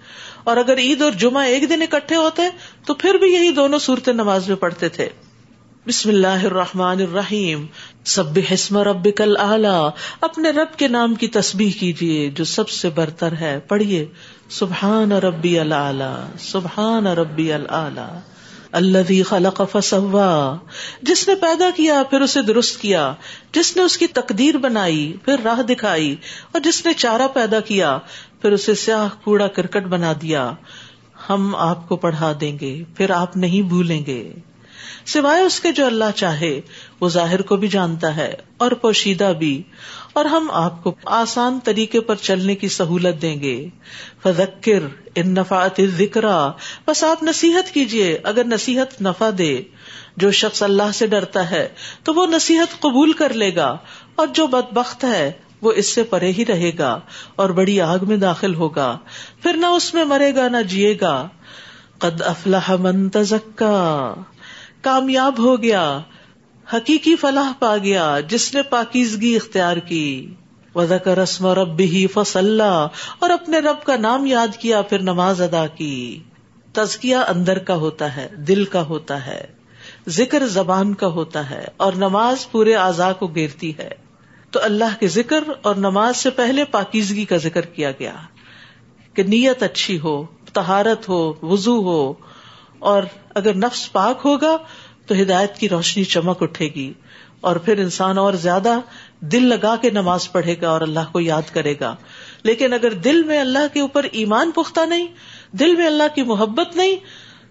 اور 0.46 0.56
اگر 0.56 0.78
عید 0.78 1.02
اور 1.02 1.12
جمعہ 1.12 1.42
ایک 1.42 1.68
دن 1.68 1.82
اکٹھے 1.82 2.16
ہوتے 2.16 2.42
تو 2.86 2.94
پھر 2.94 3.14
بھی 3.14 3.32
یہی 3.32 3.50
دونوں 3.50 3.78
صورتیں 3.78 4.12
نماز 4.12 4.48
میں 4.48 4.56
پڑھتے 4.56 4.88
تھے۔ 4.88 5.08
بسم 5.86 6.08
اللہ 6.08 6.26
الرحمن 6.26 7.00
الرحیم۔ 7.00 7.66
سب 8.04 8.38
حسم 8.52 8.78
رب 8.78 9.08
کل 9.16 9.36
اپنے 10.20 10.50
رب 10.50 10.78
کے 10.78 10.88
نام 10.88 11.14
کی 11.14 11.28
تسبیح 11.28 11.70
کیجیے 11.80 12.30
جو 12.30 12.44
سب 12.44 12.68
سے 12.68 12.88
برتر 12.88 13.32
ہے۔ 13.32 13.58
پڑھیے 13.68 14.06
سبحان 14.48 15.12
ربی 15.12 15.58
اللہ 15.58 16.26
سبحان 16.38 17.06
ربی 17.06 17.52
اللہ 17.52 18.20
اللہ 18.72 19.22
خلق 19.22 19.62
فسوا۔ 19.72 20.56
جس 21.02 21.28
نے 21.28 21.34
پیدا 21.34 21.70
کیا 21.76 22.02
پھر 22.10 22.20
اسے 22.20 22.42
درست 22.42 22.80
کیا۔ 22.80 23.14
جس 23.52 23.76
نے 23.76 23.82
اس 23.82 23.98
کی 23.98 24.06
تقدیر 24.06 24.58
بنائی 24.58 25.12
پھر 25.24 25.34
راہ 25.44 25.62
دکھائی۔ 25.62 26.16
اور 26.52 26.60
جس 26.60 26.86
نے 26.86 26.92
چارہ 26.92 27.28
پیدا 27.34 27.60
کیا 27.60 27.98
پھر 28.42 28.52
اسے 28.52 28.74
سیاہ 28.74 29.08
کوڑا 29.24 29.48
کرکٹ 29.48 29.82
بنا 29.82 30.12
دیا۔ 30.22 30.52
ہم 31.30 31.56
آپ 31.56 31.88
کو 31.88 31.96
پڑھا 31.96 32.32
دیں 32.40 32.58
گے، 32.58 32.82
پھر 32.96 33.10
آپ 33.10 33.36
نہیں 33.36 33.62
بھولیں 33.62 34.06
گے۔ 34.06 34.32
سوائے 35.06 35.42
اس 35.42 35.60
کے 35.60 35.72
جو 35.72 35.86
اللہ 35.86 36.04
چاہے، 36.14 36.60
وہ 37.00 37.08
ظاہر 37.08 37.42
کو 37.42 37.56
بھی 37.56 37.68
جانتا 37.68 38.16
ہے 38.16 38.34
اور 38.56 38.72
پوشیدہ 38.72 39.32
بھی۔ 39.38 39.62
اور 40.12 40.24
ہم 40.24 40.48
آپ 40.52 40.84
کو 40.84 40.94
آسان 41.04 41.58
طریقے 41.64 42.00
پر 42.00 42.14
چلنے 42.14 42.54
کی 42.54 42.68
سہولت 42.68 43.22
دیں 43.22 43.40
گے۔ 43.40 43.68
فذکر 44.22 44.82
ان 45.14 45.34
نفات 45.34 45.80
ذکر 45.98 46.24
بس 46.86 47.04
آپ 47.04 47.22
نصیحت 47.22 47.74
کیجیے 47.74 48.18
اگر 48.22 48.44
نصیحت 48.44 49.02
نفع 49.02 49.30
دے، 49.38 49.62
جو 50.16 50.30
شخص 50.30 50.62
اللہ 50.62 50.92
سے 50.94 51.06
ڈرتا 51.06 51.50
ہے، 51.50 51.68
تو 52.02 52.14
وہ 52.14 52.26
نصیحت 52.26 52.80
قبول 52.80 53.12
کر 53.12 53.32
لے 53.32 53.56
گا۔ 53.56 53.76
اور 54.16 54.26
جو 54.26 54.46
بد 54.46 54.72
بخت 54.72 55.04
ہے 55.04 55.32
وہ 55.62 55.72
اس 55.72 55.86
سے 55.86 56.02
پرے 56.02 56.32
ہی 56.32 56.44
رہے 56.46 56.70
گا 56.78 57.00
اور 57.36 57.50
بڑی 57.50 57.80
آگ 57.80 57.98
میں 58.02 58.16
داخل 58.16 58.54
ہوگا۔ 58.54 58.98
پھر 59.42 59.52
نہ 59.52 59.66
اس 59.66 59.94
میں 59.94 60.04
مرے 60.04 60.34
گا 60.34 60.48
نہ 60.48 60.62
جیے 60.62 60.98
گا۔ 61.00 61.28
قد 61.98 62.22
افلاح 62.22 62.70
من 62.80 63.08
تزکا۔ 63.08 64.14
کامیاب 64.80 65.34
ہو 65.38 65.62
گیا۔ 65.62 66.00
حقیقی 66.72 67.16
فلاح 67.16 67.52
پا 67.58 67.76
گیا۔ 67.76 68.20
جس 68.28 68.54
نے 68.54 68.62
پاکیزگی 68.62 69.36
اختیار 69.36 69.76
کی۔ 69.76 70.34
وزک 70.74 71.08
رسم 71.08 71.46
رب 71.46 71.80
ہی 71.80 72.06
فصل 72.06 72.60
اور 73.18 73.30
اپنے 73.30 73.58
رب 73.58 73.86
کا 73.86 73.96
نام 73.96 74.26
یاد 74.26 74.56
کیا، 74.56 74.82
پھر 74.82 74.98
نماز 74.98 75.42
ادا 75.42 75.66
کی۔ 75.66 76.22
تزکیا 76.72 77.20
اندر 77.20 77.58
کا 77.58 77.74
ہوتا 77.74 78.16
ہے، 78.16 78.28
دل 78.36 78.64
کا 78.64 78.82
ہوتا 78.82 79.26
ہے۔ 79.26 79.46
ذکر 80.08 80.46
زبان 80.46 80.94
کا 80.94 81.06
ہوتا 81.06 81.50
ہے۔ 81.50 81.64
اور 81.76 81.92
نماز 81.92 82.50
پورے 82.50 82.74
اعضاء 82.74 83.12
کو 83.12 83.26
گرتی 83.26 83.78
ہے۔ 83.78 84.05
تو 84.50 84.60
اللہ 84.62 84.98
کے 85.00 85.08
ذکر 85.08 85.44
اور 85.62 85.74
نماز 85.74 86.16
سے 86.16 86.30
پہلے 86.30 86.64
پاکیزگی 86.64 87.24
کا 87.24 87.36
ذکر 87.36 87.66
کیا 87.66 87.90
گیا 87.90 88.14
کہ 89.14 89.22
نیت 89.22 89.62
اچھی 89.62 89.98
ہو 90.00 90.24
تہارت 90.52 91.08
ہو 91.08 91.34
وزو 91.42 91.78
ہو، 91.80 92.12
اور 92.78 93.02
اگر 93.34 93.54
نفس 93.54 93.92
پاک 93.92 94.20
ہوگا 94.24 94.56
تو 95.06 95.14
ہدایت 95.22 95.56
کی 95.56 95.68
روشنی 95.68 96.04
چمک 96.04 96.42
اٹھے 96.42 96.68
گی 96.68 96.92
اور 97.40 97.56
پھر 97.56 97.78
انسان 97.78 98.18
اور 98.18 98.34
زیادہ 98.34 98.78
دل 99.20 99.42
لگا 99.42 99.76
کے 99.76 99.90
نماز 99.90 100.30
پڑھے 100.32 100.54
گا 100.62 100.70
اور 100.70 100.80
اللہ 100.80 101.12
کو 101.12 101.20
یاد 101.20 101.52
کرے 101.52 101.74
گا۔ 101.80 101.94
لیکن 102.42 102.72
اگر 102.72 102.90
دل 102.90 103.22
میں 103.22 103.40
اللہ 103.40 103.72
کے 103.72 103.80
اوپر 103.80 104.06
ایمان 104.12 104.50
پختہ 104.50 104.80
نہیں، 104.80 105.06
دل 105.52 105.76
میں 105.76 105.86
اللہ 105.86 106.14
کی 106.14 106.22
محبت 106.22 106.76
نہیں 106.76 106.96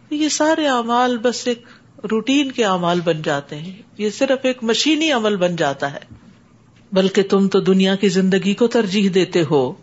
یہ 0.10 0.29
سارے 0.29 0.67
اعمال 0.67 1.17
بس 1.17 1.47
ایک 1.47 1.63
روٹین 2.12 2.51
کے 2.51 2.65
اعمال 2.65 3.01
بن 3.01 3.21
جاتے 3.21 3.55
ہیں۔ 3.55 3.81
یہ 3.97 4.10
صرف 4.10 4.45
ایک 4.45 4.63
مشینی 4.63 5.12
عمل 5.12 5.36
بن 5.36 5.55
جاتا 5.55 5.91
ہے۔ 5.93 5.99
بلکہ 6.95 7.23
تم 7.23 7.47
تو 7.47 7.60
دنیا 7.60 7.95
کی 7.95 8.10
زندگی 8.10 8.53
کو 8.53 8.67
ترجیح 8.67 9.10
دیتے 9.13 9.43
ہو۔ 9.51 9.73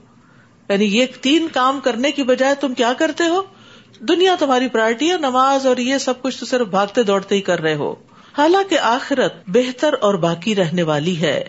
یعنی 0.69 0.85
یہ 0.85 1.07
تین 1.21 1.47
کام 1.53 1.81
کرنے 1.81 2.11
کی 2.11 2.23
بجائے 2.23 2.55
تم 2.55 2.75
کیا 2.75 2.93
کرتے 2.99 3.25
ہو؟ 3.25 3.43
دنیا 4.01 4.35
تمہاری 4.39 4.69
پرائرٹی 4.69 5.11
ہے، 5.11 5.17
نماز 5.19 5.67
اور 5.67 5.77
یہ 5.77 5.99
سب 5.99 6.23
کچھ 6.23 6.41
تو 6.41 6.47
صرف 6.47 6.67
بھاگتے 6.67 7.03
دوڑتے 7.03 7.35
ہی 7.35 7.41
کر 7.41 7.61
رہے 7.61 7.75
ہو۔ 7.75 7.95
حالانکہ 8.39 8.79
آخرت 8.79 9.35
بہتر 9.47 9.95
اور 10.01 10.15
باقی 10.15 10.55
رہنے 10.55 10.83
والی 10.83 11.21
ہے۔ 11.21 11.45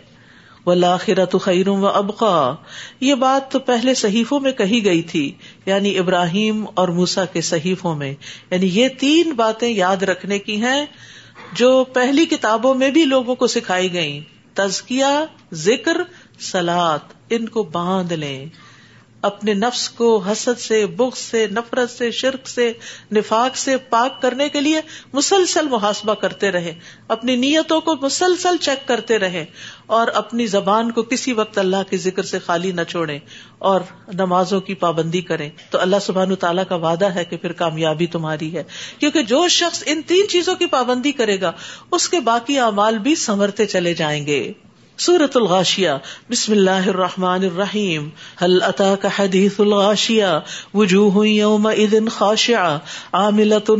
ولاخرت 0.65 1.35
خیرم 1.41 1.83
و 1.83 1.87
ابقا 1.87 2.55
یہ 2.99 3.15
بات 3.15 3.51
تو 3.51 3.59
پہلے 3.59 3.93
صحیفوں 3.93 4.39
میں 4.39 4.51
کہی 4.51 4.85
گئی 4.85 5.01
تھی 5.01 5.31
یعنی 5.65 5.97
ابراہیم 5.97 6.65
اور 6.73 6.87
موسا 6.87 7.25
کے 7.25 7.41
صحیفوں 7.41 7.95
میں۔ 7.95 8.13
یعنی 8.51 8.65
یہ 8.65 8.87
تین 8.99 9.31
باتیں 9.31 9.69
یاد 9.69 10.03
رکھنے 10.03 10.39
کی 10.39 10.61
ہیں 10.61 10.85
جو 11.53 11.83
پہلی 11.83 12.25
کتابوں 12.25 12.75
میں 12.75 12.91
بھی 12.91 13.05
لوگوں 13.05 13.35
کو 13.35 13.47
سکھائی 13.47 13.93
گئی 13.93 14.21
تزکیا 14.53 15.25
ذکر 15.53 15.97
سلاد 16.39 16.99
ان 17.29 17.49
کو 17.49 17.63
باندھ 17.63 18.13
لیں۔ 18.13 18.45
اپنے 19.23 19.53
نفس 19.53 19.89
کو 19.89 20.17
حسد 20.17 20.59
سے 20.59 20.85
بخ 20.85 21.17
سے، 21.17 21.47
نفرت 21.47 21.89
سے، 21.89 22.11
شرک 22.11 22.47
سے، 22.47 22.73
نفاق 23.11 23.57
سے 23.57 23.77
پاک 23.77 24.21
کرنے 24.21 24.49
کے 24.49 24.61
لیے 24.61 24.81
مسلسل 25.13 25.67
محاسبہ 25.67 26.13
کرتے 26.13 26.51
رہے۔ 26.51 26.73
اپنی 27.07 27.35
نیتوں 27.35 27.81
کو 27.81 27.95
مسلسل 28.01 28.57
چیک 28.57 28.87
کرتے 28.87 29.19
رہے۔ 29.19 29.45
اور 29.85 30.07
اپنی 30.07 30.45
زبان 30.45 30.91
کو 30.91 31.03
کسی 31.03 31.33
وقت 31.33 31.57
اللہ 31.57 31.89
کے 31.89 31.97
ذکر 31.97 32.23
سے 32.23 32.39
خالی 32.39 32.71
نہ 32.71 32.81
چھوڑے 32.81 33.19
اور 33.57 33.81
نمازوں 34.13 34.61
کی 34.61 34.73
پابندی 34.73 35.21
کریں 35.21 35.49
تو 35.69 35.79
اللہ 35.81 35.95
سبحان 36.01 36.35
تعالیٰ 36.35 36.63
کا 36.69 36.75
وعدہ 36.75 37.05
ہے 37.05 37.25
کہ 37.25 37.37
پھر 37.37 37.51
کامیابی 37.51 38.07
تمہاری 38.07 38.57
ہے۔ 38.57 38.63
کیونکہ 38.99 39.23
جو 39.23 39.47
شخص 39.47 39.83
ان 39.85 40.01
تین 40.01 40.27
چیزوں 40.27 40.55
کی 40.55 40.65
پابندی 40.65 41.11
کرے 41.11 41.41
گا، 41.41 41.51
اس 41.91 42.09
کے 42.09 42.19
باقی 42.19 42.59
اعمال 42.59 42.97
بھی 42.97 43.15
سنورتے 43.15 43.65
چلے 43.65 43.93
جائیں 43.93 44.25
گے۔ 44.25 44.53
سورت 45.05 45.37
الغاشیا 45.37 45.97
بسم 46.31 46.51
اللہ 46.51 46.87
الرحمن 46.87 47.43
الرحیم۔ 47.43 48.09
حل 48.41 48.61
اتا 48.61 48.95
کا 48.95 49.09
حدیث 49.19 49.59
الغاشیا 49.59 50.39
وجوہ 50.73 51.27
یوم 51.27 51.67
اذن 51.67 52.09
خاشعہ 52.09 52.79
عاملت 53.13 53.71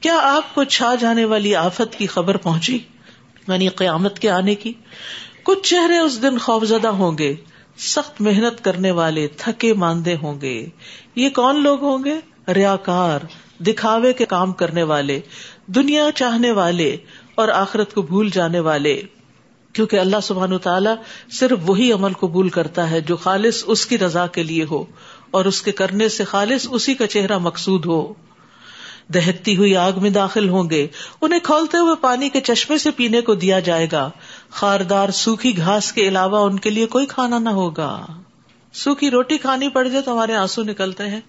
کیا 0.00 0.18
آپ 0.22 0.54
کو 0.54 0.64
چھا 0.64 0.94
جانے 0.94 1.24
والی 1.24 1.54
آفت 1.54 1.98
کی 1.98 2.06
خبر 2.06 2.36
پہنچی؟ 2.36 2.78
یعنی 3.48 3.68
قیامت 3.68 4.18
کے 4.18 4.30
آنے 4.30 4.54
کی۔ 4.54 4.72
کچھ 5.42 5.70
چہرے 5.70 5.98
اس 5.98 6.22
دن 6.22 6.38
خوفزدہ 6.38 6.88
ہوں 6.88 7.18
گے۔ 7.18 7.34
سخت 7.78 8.20
محنت 8.20 8.64
کرنے 8.64 8.90
والے 8.90 9.28
تھکے 9.36 9.74
ماندے 9.74 10.16
ہوں 10.22 10.40
گے۔ 10.40 10.66
یہ 11.14 11.28
کون 11.30 11.62
لوگ 11.62 11.82
ہوں 11.82 12.04
گے؟ 12.04 12.20
ریاکار، 12.52 13.20
دکھاوے 13.62 14.12
کے 14.12 14.26
کام 14.26 14.52
کرنے 14.52 14.82
والے، 14.82 15.20
دنیا 15.66 16.08
چاہنے 16.14 16.50
والے 16.50 16.96
اور 17.34 17.48
آخرت 17.48 17.94
کو 17.94 18.02
بھول 18.02 18.30
جانے 18.30 18.60
والے۔ 18.60 19.02
کیونکہ 19.76 20.00
اللہ 20.00 20.16
سبحان 20.22 20.58
تعالیٰ 20.58 20.94
صرف 21.30 21.58
وہی 21.66 21.92
عمل 21.92 22.12
قبول 22.12 22.48
کرتا 22.48 22.90
ہے 22.90 23.00
جو 23.00 23.16
خالص 23.16 23.64
اس 23.66 23.86
کی 23.86 23.98
رضا 23.98 24.26
کے 24.26 24.42
لیے 24.42 24.64
ہو 24.70 24.84
اور 25.30 25.44
اس 25.44 25.62
کے 25.62 25.72
کرنے 25.72 26.08
سے 26.08 26.24
خالص 26.24 26.66
اسی 26.70 26.94
کا 26.94 27.06
چہرہ 27.06 27.38
مقصود 27.38 27.86
ہو۔ 27.86 28.12
دہتی 29.14 29.56
ہوئی 29.56 29.76
آگ 29.76 29.92
میں 29.96 30.10
داخل 30.10 30.48
ہوں 30.48 30.70
گے۔ 30.70 30.86
انہیں 31.20 31.40
کھولتے 31.40 31.78
ہوئے 31.78 31.94
پانی 32.00 32.28
کے 32.28 32.40
چشمے 32.40 32.78
سے 32.78 32.90
پینے 32.90 33.20
کو 33.20 33.34
دیا 33.34 33.60
جائے 33.60 33.86
گا۔ 33.92 34.10
خاردار 34.50 35.08
سوکھی 35.08 35.56
گھاس 35.56 35.92
کے 35.92 36.08
علاوہ 36.08 36.38
ان 36.38 36.58
کے 36.58 36.70
لیے 36.70 36.86
کوئی 36.86 37.06
کھانا 37.06 37.38
نہ 37.38 37.48
ہوگا۔ 37.48 38.06
سوکھی 38.72 39.10
روٹی 39.10 39.38
کھانی 39.38 39.68
پڑ 39.68 39.88
جائے 39.88 40.02
تو 40.02 40.12
ہمارے 40.12 40.34
آنسو 40.34 40.62
نکلتے 40.62 41.06
ہیں 41.06 41.20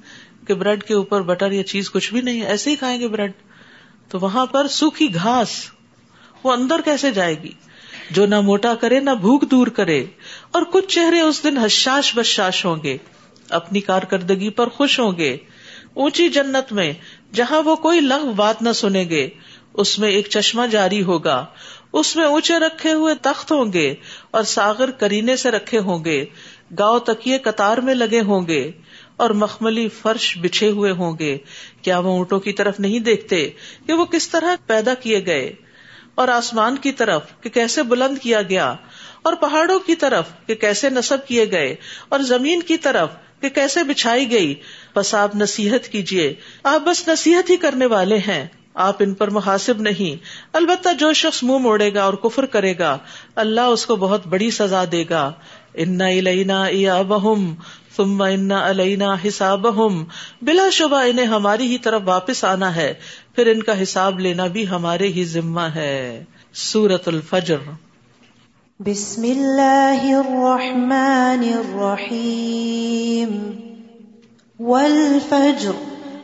کہ 0.47 0.53
بریڈ 0.53 0.83
کے 0.83 0.93
اوپر 0.93 1.21
بٹر 1.21 1.51
یا 1.51 1.63
چیز 1.63 1.91
کچھ 1.91 2.13
بھی 2.13 2.21
نہیں 2.21 2.41
ہے، 2.41 2.45
ایسے 2.45 2.69
ہی 2.69 2.75
کھائیں 2.75 2.99
گے 2.99 3.07
بریڈ۔ 3.07 3.31
تو 4.09 4.19
وہاں 4.21 4.45
پر 4.45 4.67
سوکھی 4.67 5.13
گھاس 5.13 5.49
وہ 6.43 6.51
اندر 6.51 6.81
کیسے 6.85 7.11
جائے 7.11 7.43
گی؟ 7.43 7.51
جو 8.11 8.25
نہ 8.25 8.41
موٹا 8.41 8.75
کرے، 8.75 8.99
نہ 8.99 9.09
بھوک 9.09 9.51
دور 9.51 9.67
کرے، 9.67 10.05
اور 10.51 10.61
کچھ 10.71 10.87
چہرے 10.87 11.21
اس 11.21 11.43
دن 11.43 11.57
حشاش 11.57 12.15
بشاش 12.15 12.65
ہوں 12.65 12.75
گے۔ 12.83 12.97
اپنی 13.49 13.79
کارکردگی 13.81 14.49
پر 14.49 14.69
خوش 14.69 14.99
ہوں 14.99 15.17
گے۔ 15.17 15.37
اونچی 15.93 16.29
جنت 16.29 16.73
میں، 16.73 16.93
جہاں 17.33 17.61
وہ 17.63 17.75
کوئی 17.75 17.99
لغ 17.99 18.31
بات 18.35 18.61
نہ 18.61 18.71
سنیں 18.71 19.09
گے، 19.09 19.29
اس 19.73 19.99
میں 19.99 20.09
ایک 20.09 20.27
چشمہ 20.27 20.67
جاری 20.67 21.03
ہوگا۔ 21.03 21.45
اس 21.93 22.15
میں 22.15 22.25
اونچے 22.25 22.59
رکھے 22.59 22.93
ہوئے 22.93 23.15
تخت 23.21 23.51
ہوں 23.51 23.73
گے، 23.73 23.93
اور 24.31 24.43
ساگر 24.43 24.91
کرینے 24.91 25.35
سے 25.35 25.51
رکھے 25.51 25.79
ہوں 25.79 26.05
گے۔ 26.05 26.25
گاؤں 26.79 26.99
تکیے 26.99 27.37
قطار 27.37 27.77
میں 27.77 27.93
لگے 27.93 28.21
ہوں 28.21 28.47
گے، 28.47 28.71
اور 29.17 29.29
مخملی 29.29 29.87
فرش 29.87 30.37
بچھے 30.41 30.69
ہوئے 30.69 30.91
ہوں 30.91 31.17
گے۔ 31.19 31.37
کیا 31.81 31.99
وہ 31.99 32.09
اونٹوں 32.09 32.39
کی 32.39 32.53
طرف 32.53 32.79
نہیں 32.79 32.99
دیکھتے 32.99 33.49
کہ 33.85 33.93
وہ 33.93 34.05
کس 34.05 34.29
طرح 34.29 34.55
پیدا 34.67 34.93
کیے 34.93 35.25
گئے؟ 35.25 35.53
اور 36.17 36.27
آسمان 36.27 36.75
کی 36.75 36.91
طرف 36.91 37.21
کہ 37.41 37.49
کیسے 37.49 37.83
بلند 37.83 38.17
کیا 38.17 38.41
گیا، 38.41 38.73
اور 39.21 39.33
پہاڑوں 39.33 39.79
کی 39.79 39.95
طرف 39.95 40.25
کہ 40.45 40.55
کیسے 40.55 40.89
نصب 40.89 41.25
کیے 41.27 41.49
گئے، 41.51 41.75
اور 42.09 42.19
زمین 42.25 42.61
کی 42.61 42.77
طرف 42.77 43.09
کہ 43.41 43.49
کیسے 43.49 43.83
بچھائی 43.83 44.29
گئی۔ 44.31 44.53
بس 44.95 45.13
آپ 45.13 45.35
نصیحت 45.35 45.87
کیجیے 45.87 46.33
آپ 46.63 46.81
بس 46.81 47.07
نصیحت 47.07 47.49
ہی 47.49 47.57
کرنے 47.57 47.85
والے 47.85 48.17
ہیں۔ 48.17 48.45
آپ 48.79 48.95
ان 48.99 49.13
پر 49.13 49.29
محاسب 49.29 49.81
نہیں۔ 49.81 50.15
البتہ 50.53 50.89
جو 50.99 51.11
شخص 51.13 51.43
منہ 51.43 51.57
موڑے 51.57 51.93
گا 51.93 52.03
اور 52.03 52.13
کفر 52.13 52.45
کرے 52.45 52.73
گا، 52.79 52.97
اللہ 53.35 53.61
اس 53.61 53.85
کو 53.85 53.95
بہت 53.95 54.27
بڑی 54.27 54.49
سزا 54.51 54.83
دے 54.91 55.03
گا۔ 55.09 55.31
ان 55.73 56.01
یا 56.71 57.01
بہم 57.01 57.53
ثم 57.97 58.21
ان 58.21 58.51
علینا 58.51 59.15
حسابہم، 59.27 60.03
بلا 60.41 60.69
شبہ 60.71 60.97
انہیں 60.97 61.25
ہماری 61.25 61.67
ہی 61.67 61.77
طرف 61.77 62.01
واپس 62.05 62.43
آنا 62.43 62.75
ہے، 62.75 62.93
پھر 63.35 63.47
ان 63.47 63.63
کا 63.63 63.83
حساب 63.83 64.19
لینا 64.19 64.47
بھی 64.47 64.67
ہمارے 64.67 65.07
ہی 65.07 65.25
ذمہ 65.25 65.61
ہے۔ 65.61 66.23
سورت 66.53 67.07
الفجر۔ 67.07 67.57
بسم 68.79 69.21
اللہ 69.21 70.03
الرحمن 70.03 71.49
الرحیم۔ 71.57 73.51
والفجر 74.59 75.71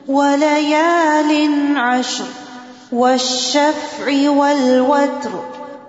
وليال 0.08 1.54
عشر، 1.78 2.44
والشفع 2.92 4.30
والوتر 4.30 5.36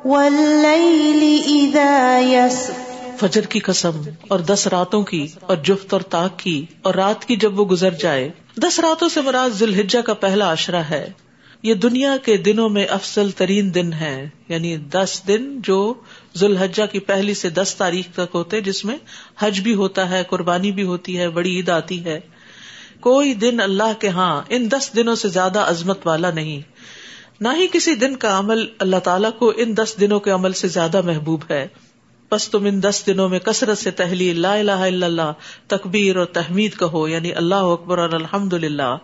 والليل 0.04 1.40
إذا 1.46 2.18
يسر 2.18 2.83
فجر 3.24 3.40
کی 3.40 3.58
قسم 3.58 4.00
اور 4.28 4.38
دس 4.38 4.66
راتوں 4.66 5.02
کی 5.02 5.26
اور 5.40 5.56
جفت 5.56 5.92
اور 5.92 6.00
تاک 6.00 6.38
کی 6.38 6.66
اور 6.82 6.94
رات 6.94 7.24
کی 7.24 7.36
جب 7.36 7.60
وہ 7.60 7.64
گزر 7.64 7.90
جائے۔ 7.90 8.30
دس 8.56 8.80
راتوں 8.80 9.08
سے 9.08 9.20
مراد 9.20 9.50
ذوالحجہ 9.50 9.98
کا 9.98 10.14
پہلا 10.14 10.50
اشرا 10.50 10.90
ہے۔ 10.90 11.10
یہ 11.62 11.74
دنیا 11.74 12.16
کے 12.16 12.36
دنوں 12.36 12.68
میں 12.68 12.86
افضل 12.86 13.30
ترین 13.30 13.74
دن 13.74 13.92
ہے۔ 13.92 14.28
یعنی 14.48 14.76
دس 14.76 15.22
دن 15.28 15.60
جو 15.62 15.94
ذوالحجہ 16.36 16.82
کی 16.92 16.98
پہلی 16.98 17.34
سے 17.34 17.50
دس 17.50 17.74
تاریخ 17.78 18.14
تک 18.14 18.34
ہوتے، 18.34 18.60
جس 18.60 18.84
میں 18.84 18.96
حج 19.38 19.60
بھی 19.60 19.74
ہوتا 19.74 20.10
ہے، 20.10 20.22
قربانی 20.30 20.72
بھی 20.72 20.82
ہوتی 20.82 21.18
ہے، 21.18 21.28
بڑی 21.28 21.56
عید 21.56 21.68
آتی 21.68 22.04
ہے۔ 22.04 22.20
کوئی 23.00 23.34
دن 23.34 23.60
اللہ 23.60 23.92
کے 23.98 24.08
ہاں 24.08 24.42
ان 24.48 24.70
دس 24.70 24.90
دنوں 24.96 25.14
سے 25.14 25.28
زیادہ 25.28 25.58
عظمت 25.58 26.06
والا 26.06 26.30
نہیں۔ 26.30 26.60
نہ 27.40 27.48
ہی 27.56 27.66
کسی 27.72 27.94
دن 27.94 28.16
کا 28.16 28.38
عمل 28.38 28.66
اللہ 28.78 28.96
تعالیٰ 28.96 29.30
کو 29.38 29.52
ان 29.56 29.76
دس 29.76 29.94
دنوں 30.00 30.20
کے 30.20 30.30
عمل 30.30 30.52
سے 30.52 30.68
زیادہ 30.68 31.00
محبوب 31.00 31.40
ہے۔ 31.50 31.66
بس 32.32 32.48
تم 32.48 32.64
ان 32.64 32.82
دس 32.82 33.02
دنوں 33.06 33.28
میں 33.28 33.38
کثرت 33.38 33.78
سے 33.78 33.90
تحلیل، 33.90 34.40
لا 34.40 34.54
الہ 34.54 34.70
الا 34.70 35.06
اللہ، 35.06 35.32
تکبیر 35.66 36.16
اور 36.16 36.26
تحمید 36.26 36.78
کہو 36.78 37.08
یعنی 37.08 37.32
اللہ 37.32 37.54
اکبر 37.54 37.98
اور 37.98 38.08
الحمد 38.08 38.52
للہ 38.52 38.96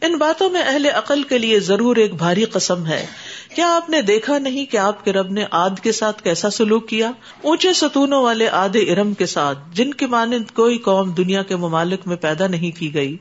ان 0.00 0.16
باتوں 0.16 0.50
میں 0.50 0.62
اہل 0.62 0.86
عقل 0.86 1.22
کے 1.22 1.38
لیے 1.38 1.60
ضرور 1.60 1.96
ایک 1.96 2.14
بھاری 2.14 2.44
قسم 2.44 2.86
ہے۔ 2.86 3.06
کیا 3.54 3.76
آپ 3.76 3.90
نے 3.90 4.02
دیکھا 4.02 4.38
نہیں 4.38 4.64
کہ 4.66 4.76
آپ 4.76 5.04
کے 5.04 5.12
رب 5.12 5.30
نے 5.30 5.44
آد 5.50 5.70
کے 5.82 5.92
ساتھ 5.92 6.22
کیسا 6.22 6.50
سلوک 6.50 6.88
کیا؟ 6.88 7.10
اونچے 7.42 7.72
ستونوں 7.72 8.22
والے 8.22 8.48
آد 8.48 8.76
ارم 8.88 9.14
کے 9.14 9.26
ساتھ، 9.26 9.58
جن 9.72 9.94
کی 9.94 10.06
مانند 10.06 10.54
کوئی 10.54 10.78
قوم 10.78 11.10
دنیا 11.10 11.42
کے 11.42 11.56
ممالک 11.56 12.00
میں 12.06 12.16
پیدا 12.16 12.46
نہیں 12.46 12.70
کی 12.70 12.94
گئی۔ 12.94 13.16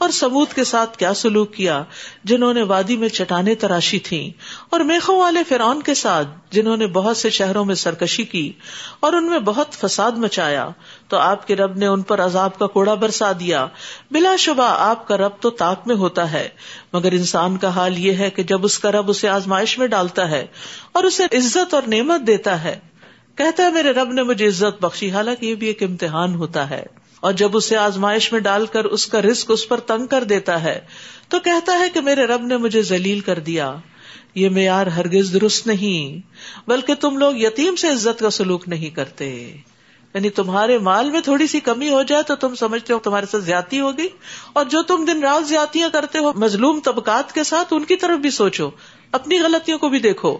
اور 0.00 0.10
سبوت 0.10 0.54
کے 0.54 0.64
ساتھ 0.64 0.98
کیا 0.98 1.14
سلوک 1.14 1.54
کیا 1.54 1.82
جنہوں 2.24 2.54
نے 2.54 2.62
وادی 2.62 2.96
میں 2.96 3.08
چٹانیں 3.08 3.54
تراشی 3.54 3.98
تھیں 3.98 4.30
اور 4.70 4.80
میخوں 4.80 5.18
والے 5.18 5.44
فرعون 5.44 5.82
کے 5.82 5.94
ساتھ 5.94 6.28
جنہوں 6.50 6.76
نے 6.76 6.86
بہت 6.86 7.16
سے 7.16 7.30
شہروں 7.30 7.64
میں 7.64 7.74
سرکشی 7.74 8.22
کی 8.22 8.52
اور 9.00 9.12
ان 9.12 9.26
میں 9.26 9.38
بہت 9.38 9.72
فساد 9.72 10.12
مچایا، 10.12 10.68
تو 11.08 11.16
آپ 11.16 11.46
کے 11.46 11.56
رب 11.56 11.76
نے 11.76 11.86
ان 11.86 12.02
پر 12.02 12.20
عذاب 12.20 12.58
کا 12.58 12.66
کوڑا 12.66 12.94
برسا 12.94 13.32
دیا۔ 13.40 13.66
بلا 14.10 14.36
شبہ 14.36 14.76
آپ 14.78 15.08
کا 15.08 15.16
رب 15.16 15.32
تو 15.40 15.50
تاک 15.50 15.86
میں 15.86 15.96
ہوتا 15.96 16.32
ہے، 16.32 16.48
مگر 16.92 17.12
انسان 17.12 17.56
کا 17.56 17.68
حال 17.68 17.98
یہ 17.98 18.12
ہے 18.12 18.30
کہ 18.30 18.42
جب 18.42 18.64
اس 18.64 18.78
کا 18.78 18.92
رب 18.92 19.10
اسے 19.10 19.28
آزمائش 19.28 19.78
میں 19.78 19.86
ڈالتا 19.86 20.30
ہے 20.30 20.46
اور 20.92 21.04
اسے 21.04 21.24
عزت 21.24 21.74
اور 21.74 21.82
نعمت 21.86 22.26
دیتا 22.26 22.64
ہے۔ 22.64 22.78
کہتا 23.34 23.62
ہے، 23.62 23.70
میرے 23.70 23.90
رب 23.90 24.12
نے 24.12 24.22
مجھے 24.22 24.48
عزت 24.48 24.82
بخشی، 24.82 25.10
حالانکہ 25.10 25.46
یہ 25.46 25.54
بھی 25.54 25.66
ایک 25.66 25.82
امتحان 25.82 26.34
ہوتا 26.34 26.70
ہے۔ 26.70 26.99
اور 27.20 27.32
جب 27.32 27.56
اسے 27.56 27.76
آزمائش 27.76 28.32
میں 28.32 28.40
ڈال 28.40 28.66
کر 28.66 28.84
اس 28.84 29.06
کا 29.06 29.22
رسک 29.22 29.50
اس 29.50 29.68
پر 29.68 29.80
تنگ 29.80 30.06
کر 30.06 30.24
دیتا 30.24 30.62
ہے، 30.62 30.80
تو 31.28 31.40
کہتا 31.40 31.78
ہے 31.78 31.90
کہ 31.90 32.00
میرے 32.00 32.24
رب 32.24 32.42
نے 32.42 32.56
مجھے 32.56 32.82
ذلیل 32.82 33.20
کر 33.20 33.38
دیا۔ 33.38 33.74
یہ 34.34 34.48
معیار 34.48 34.86
ہرگز 34.86 35.32
درست 35.32 35.66
نہیں، 35.66 36.20
بلکہ 36.68 36.94
تم 36.94 37.16
لوگ 37.16 37.32
یتیم 37.36 37.76
سے 37.76 37.88
عزت 37.88 38.20
کا 38.20 38.30
سلوک 38.30 38.68
نہیں 38.68 38.90
کرتے۔ 38.90 39.56
یعنی 40.14 40.30
تمہارے 40.30 40.78
مال 40.78 41.10
میں 41.10 41.20
تھوڑی 41.20 41.46
سی 41.46 41.60
کمی 41.60 41.90
ہو 41.90 42.02
جائے 42.02 42.22
تو 42.22 42.34
تم 42.34 42.54
سمجھتے 42.54 42.92
ہو 42.92 42.98
تمہارے 42.98 43.26
ساتھ 43.30 43.44
زیادتی 43.44 43.80
ہوگی، 43.80 44.08
اور 44.52 44.64
جو 44.64 44.82
تم 44.82 45.04
دن 45.04 45.22
رات 45.22 45.48
زیادتیاں 45.48 45.88
کرتے 45.88 46.18
ہو، 46.18 46.32
مظلوم 46.32 46.80
طبقات 46.80 47.32
کے 47.32 47.44
ساتھ 47.44 47.74
ان 47.74 47.84
کی 47.84 47.96
طرف 47.96 48.18
بھی 48.18 48.30
سوچو، 48.30 48.70
اپنی 49.12 49.38
غلطیوں 49.38 49.78
کو 49.78 49.88
بھی 49.88 49.98
دیکھو۔ 49.98 50.38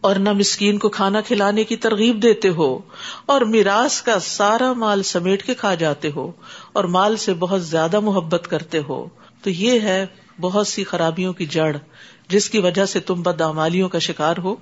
اور 0.00 0.16
نہ 0.16 0.32
مسکین 0.32 0.78
کو 0.78 0.88
کھانا 0.88 1.20
کھلانے 1.20 1.64
کی 1.64 1.76
ترغیب 1.76 2.22
دیتے 2.22 2.48
ہو، 2.48 2.78
اور 3.26 3.40
میراث 3.40 4.00
کا 4.02 4.18
سارا 4.18 4.72
مال 4.72 5.02
سمیٹ 5.02 5.42
کے 5.42 5.54
کھا 5.54 5.74
جاتے 5.74 6.10
ہو، 6.16 6.30
اور 6.72 6.84
مال 6.94 7.16
سے 7.16 7.34
بہت 7.34 7.64
زیادہ 7.64 8.00
محبت 8.00 8.46
کرتے 8.50 8.80
ہو۔ 8.88 9.04
تو 9.42 9.50
یہ 9.50 9.80
ہے 9.80 10.04
بہت 10.40 10.66
سی 10.66 10.84
خرابیوں 10.84 11.32
کی 11.32 11.46
جڑ، 11.46 11.76
جس 12.28 12.48
کی 12.50 12.58
وجہ 12.58 12.84
سے 12.84 13.00
تم 13.00 13.22
بدامالیوں 13.22 13.88
کا 13.88 13.98
شکار 13.98 14.36
ہو۔ 14.36 14.54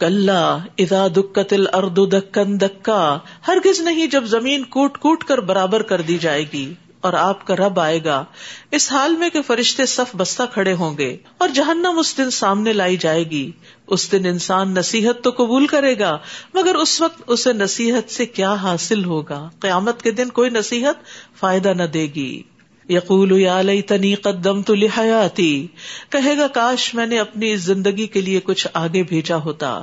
کل 0.00 0.30
ادا 0.30 1.06
دکتل 1.16 1.66
اردو 1.72 2.06
دکن 2.06 2.60
دکا 2.60 3.18
ہر 3.48 3.58
کس 3.64 3.80
نہیں 3.80 4.06
جب 4.06 4.24
زمین 4.24 4.62
کوٹ 4.66 4.98
کوٹ 4.98 5.24
کر 5.24 5.38
برابر 5.40 5.82
کر 5.82 6.00
دی 6.00 6.18
جائے 6.18 6.44
گی، 6.52 6.72
اور 7.00 7.12
آپ 7.12 7.46
کا 7.46 7.56
رب 7.56 7.78
آئے 7.80 7.98
گا۔ 8.04 8.22
اس 8.70 8.90
حال 8.92 9.16
میں 9.16 9.28
کہ 9.30 9.42
فرشتے 9.42 9.86
صف 9.86 10.14
بستہ 10.16 10.42
کھڑے 10.52 10.72
ہوں 10.74 10.96
گے، 10.98 11.16
اور 11.38 11.48
جہنم 11.48 11.98
اس 11.98 12.16
دن 12.18 12.30
سامنے 12.30 12.72
لائی 12.72 12.96
جائے 12.96 13.22
گی۔ 13.30 13.50
اس 13.92 14.12
دن 14.12 14.26
انسان 14.26 14.74
نصیحت 14.74 15.24
تو 15.24 15.30
قبول 15.30 15.66
کرے 15.66 15.98
گا، 15.98 16.18
مگر 16.54 16.74
اس 16.74 17.00
وقت 17.00 17.22
اسے 17.26 17.52
نصیحت 17.52 18.10
سے 18.10 18.26
کیا 18.26 18.54
حاصل 18.54 19.04
ہوگا؟ 19.04 19.48
قیامت 19.60 20.02
کے 20.02 20.10
دن 20.10 20.28
کوئی 20.28 20.50
نصیحت 20.50 20.94
فائدہ 21.40 21.68
نہ 21.68 21.82
دے 21.82 22.06
گی۔ 22.14 22.42
یقول، 22.88 23.40
یا 23.40 23.62
تنی 23.86 24.14
قدم 24.14 24.62
تو 24.62 24.74
لحیاتی 24.74 25.66
کہے 26.10 26.38
گا، 26.38 26.46
کاش 26.48 26.94
میں 26.94 27.06
نے 27.06 27.18
اپنی 27.18 27.56
زندگی 27.56 28.06
کے 28.06 28.20
لیے 28.20 28.40
کچھ 28.44 28.66
آگے 28.74 29.02
بھیجا 29.02 29.36
ہوتا۔ 29.36 29.82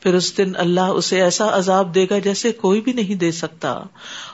پھر 0.00 0.14
اس 0.14 0.38
دن 0.38 0.52
اللہ 0.54 0.80
اسے 0.80 1.22
ایسا 1.22 1.56
عذاب 1.58 1.94
دے 1.94 2.06
گا 2.10 2.18
جیسے 2.18 2.52
کوئی 2.52 2.80
بھی 2.80 2.92
نہیں 2.92 3.14
دے 3.14 3.32
سکتا۔ 3.32 3.80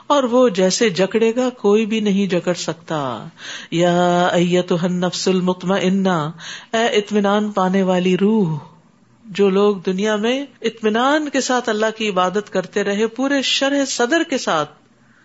اور 0.07 0.23
وہ 0.23 0.49
جیسے 0.49 0.89
جکڑے 0.91 1.33
گا، 1.37 1.49
کوئی 1.51 1.87
بھی 1.87 2.01
نہیں 2.01 2.27
جکڑ 2.27 2.55
سکتا۔ 2.55 3.25
یا 3.71 4.29
تو 4.67 4.87
نفس 4.87 5.29
اے 5.29 6.87
اطمینان 6.87 7.53
پانے 7.53 7.83
والی 7.83 8.17
روح 8.19 8.74
جو 9.25 9.51
لوگ 9.51 9.77
دنیا 9.77 10.17
میں 10.17 10.47
اطمینان 10.61 11.29
کے 11.29 11.41
ساتھ 11.41 11.69
اللہ 11.69 11.87
کی 11.97 12.09
عبادت 12.09 12.53
کرتے 12.53 12.85
رہے، 12.85 13.07
پورے 13.07 13.43
شرح 13.43 13.85
صدر 13.85 14.23
کے 14.23 14.39
ساتھ، 14.39 14.71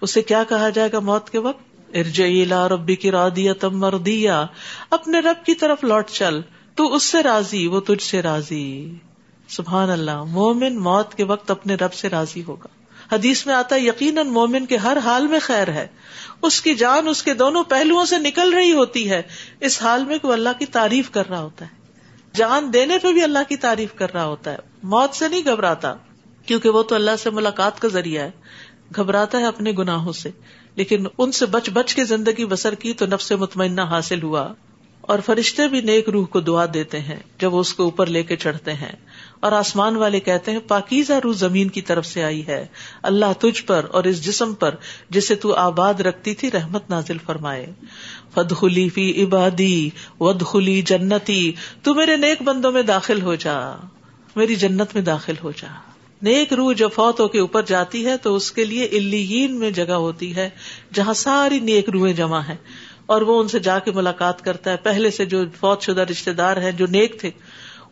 اسے 0.01 0.21
کیا 0.21 0.43
کہا 0.43 0.69
جائے 0.69 0.89
گا 0.93 0.99
موت 0.99 1.29
کے 1.29 1.37
وقت؟ 1.37 1.63
ارجلا 1.93 2.67
ربی 2.67 2.95
کی 2.95 3.11
رادیا 3.11 3.53
تم 3.53 3.79
مردیا 3.79 4.45
اپنے 4.89 5.19
رب 5.19 5.45
کی 5.45 5.55
طرف 5.55 5.83
لوٹ 5.83 6.09
چل، 6.09 6.41
تو 6.75 6.95
اس 6.95 7.03
سے 7.03 7.23
راضی، 7.23 7.67
وہ 7.67 7.79
تجھ 7.79 8.03
سے 8.03 8.21
راضی۔ 8.21 8.93
سبحان 9.47 9.89
اللہ، 9.89 10.23
مومن 10.23 10.79
موت 10.79 11.15
کے 11.15 11.23
وقت 11.23 11.51
اپنے 11.51 11.75
رب 11.75 11.93
سے 11.93 12.09
راضی 12.09 12.43
ہوگا۔ 12.43 12.67
حدیث 13.15 13.45
میں 13.45 13.53
آتا 13.53 13.75
یقیناً 13.75 14.27
مومن 14.27 14.65
کے 14.65 14.77
ہر 14.77 14.97
حال 14.97 15.27
میں 15.27 15.39
خیر 15.41 15.67
ہے۔ 15.67 15.87
اس 16.41 16.61
کی 16.61 16.75
جان، 16.75 17.07
اس 17.07 17.23
کے 17.23 17.33
دونوں 17.33 17.63
پہلوؤں 17.63 18.05
سے 18.05 18.17
نکل 18.17 18.53
رہی 18.53 18.73
ہوتی 18.73 19.09
ہے۔ 19.09 19.21
اس 19.59 19.81
حال 19.81 20.05
میں 20.05 20.17
کوئی 20.17 20.33
اللہ 20.33 20.49
کی 20.59 20.65
تعریف 20.65 21.11
کر 21.11 21.29
رہا 21.29 21.41
ہوتا 21.41 21.65
ہے۔ 21.65 21.78
جان 22.39 22.73
دینے 22.73 22.97
پہ 22.97 23.13
بھی 23.13 23.23
اللہ 23.23 23.39
کی 23.49 23.55
تعریف 23.55 23.93
کر 23.95 24.13
رہا 24.13 24.25
ہوتا 24.25 24.51
ہے۔ 24.51 24.57
موت 24.83 25.15
سے 25.15 25.27
نہیں 25.27 25.41
گھبراتا، 25.45 25.95
کیونکہ 26.45 26.69
وہ 26.69 26.83
تو 26.83 26.95
اللہ 26.95 27.11
سے 27.19 27.29
ملاقات 27.29 27.79
کا 27.79 27.87
ذریعہ 27.87 28.23
ہے۔ 28.23 28.31
گھبراتا 28.95 29.37
ہے 29.39 29.45
اپنے 29.45 29.71
گناہوں 29.71 30.13
سے۔ 30.13 30.29
لیکن 30.75 31.05
ان 31.17 31.31
سے 31.31 31.45
بچ 31.45 31.69
بچ 31.69 31.95
کے 31.95 32.05
زندگی 32.05 32.45
بسر 32.45 32.75
کی 32.75 32.93
تو 32.93 33.05
نفس 33.05 33.31
مطمئنہ 33.31 33.81
حاصل 33.81 34.23
ہوا۔ 34.23 34.53
اور 35.01 35.19
فرشتے 35.25 35.67
بھی 35.67 35.81
نیک 35.81 36.09
روح 36.09 36.25
کو 36.25 36.39
دعا 36.39 36.65
دیتے 36.73 36.99
ہیں 36.99 37.19
جب 37.37 37.53
وہ 37.53 37.59
اس 37.59 37.73
کو 37.73 37.83
اوپر 37.83 38.05
لے 38.07 38.23
کے 38.23 38.35
چڑھتے 38.35 38.73
ہیں۔ 38.73 38.91
اور 39.39 39.51
آسمان 39.51 39.95
والے 39.95 40.19
کہتے 40.19 40.51
ہیں، 40.51 40.59
پاکیزہ 40.67 41.13
روح 41.13 41.33
زمین 41.33 41.69
کی 41.69 41.81
طرف 41.81 42.05
سے 42.05 42.23
آئی 42.23 42.47
ہے۔ 42.47 42.65
اللہ 43.03 43.25
تجھ 43.39 43.63
پر 43.63 43.85
اور 43.91 44.03
اس 44.03 44.25
جسم 44.25 44.53
پر 44.53 44.75
جسے 45.09 45.35
تو 45.35 45.53
آباد 45.53 45.93
رکھتی 45.93 46.35
تھی 46.35 46.51
رحمت 46.51 46.89
نازل 46.89 47.17
فرمائے۔ 47.25 47.65
فد 48.33 48.51
خلی 48.55 48.89
فی 48.89 49.23
عبادی 49.23 49.89
ود 50.19 50.43
خلی 50.43 50.81
جنتی، 50.81 51.51
تو 51.83 51.93
میرے 51.93 52.15
نیک 52.15 52.41
بندوں 52.41 52.71
میں 52.71 52.83
داخل 52.83 53.21
ہو 53.21 53.35
جا۔ 53.35 53.75
میری 54.35 54.55
جنت 54.55 54.87
میں 54.93 55.01
داخل 55.01 55.33
ہو 55.43 55.51
جا۔ 55.51 55.67
نیک 56.21 56.53
روح 56.53 56.73
جو 56.73 56.89
فوت 56.89 57.19
ہو 57.19 57.27
کے 57.27 57.39
اوپر 57.39 57.61
جاتی 57.61 58.05
ہے 58.05 58.17
تو 58.17 58.35
اس 58.35 58.51
کے 58.51 58.65
لیے 58.65 58.85
الین 58.85 59.59
میں 59.59 59.71
جگہ 59.71 59.93
ہوتی 59.93 60.35
ہے، 60.35 60.49
جہاں 60.93 61.13
ساری 61.13 61.59
نیک 61.59 61.89
روحیں 61.89 62.13
جمع 62.13 62.39
ہیں۔ 62.39 62.57
اور 63.05 63.21
وہ 63.21 63.41
ان 63.41 63.47
سے 63.47 63.59
جا 63.59 63.79
کے 63.79 63.91
ملاقات 63.91 64.41
کرتا 64.41 64.71
ہے۔ 64.71 64.77
پہلے 64.77 65.11
سے 65.11 65.25
جو 65.25 65.43
فوت 65.59 65.81
شدہ 65.81 66.01
رشتے 66.01 66.33
دار 66.33 66.57
ہیں، 66.57 66.71
جو 66.71 66.85
نیک 66.89 67.19
تھے 67.19 67.31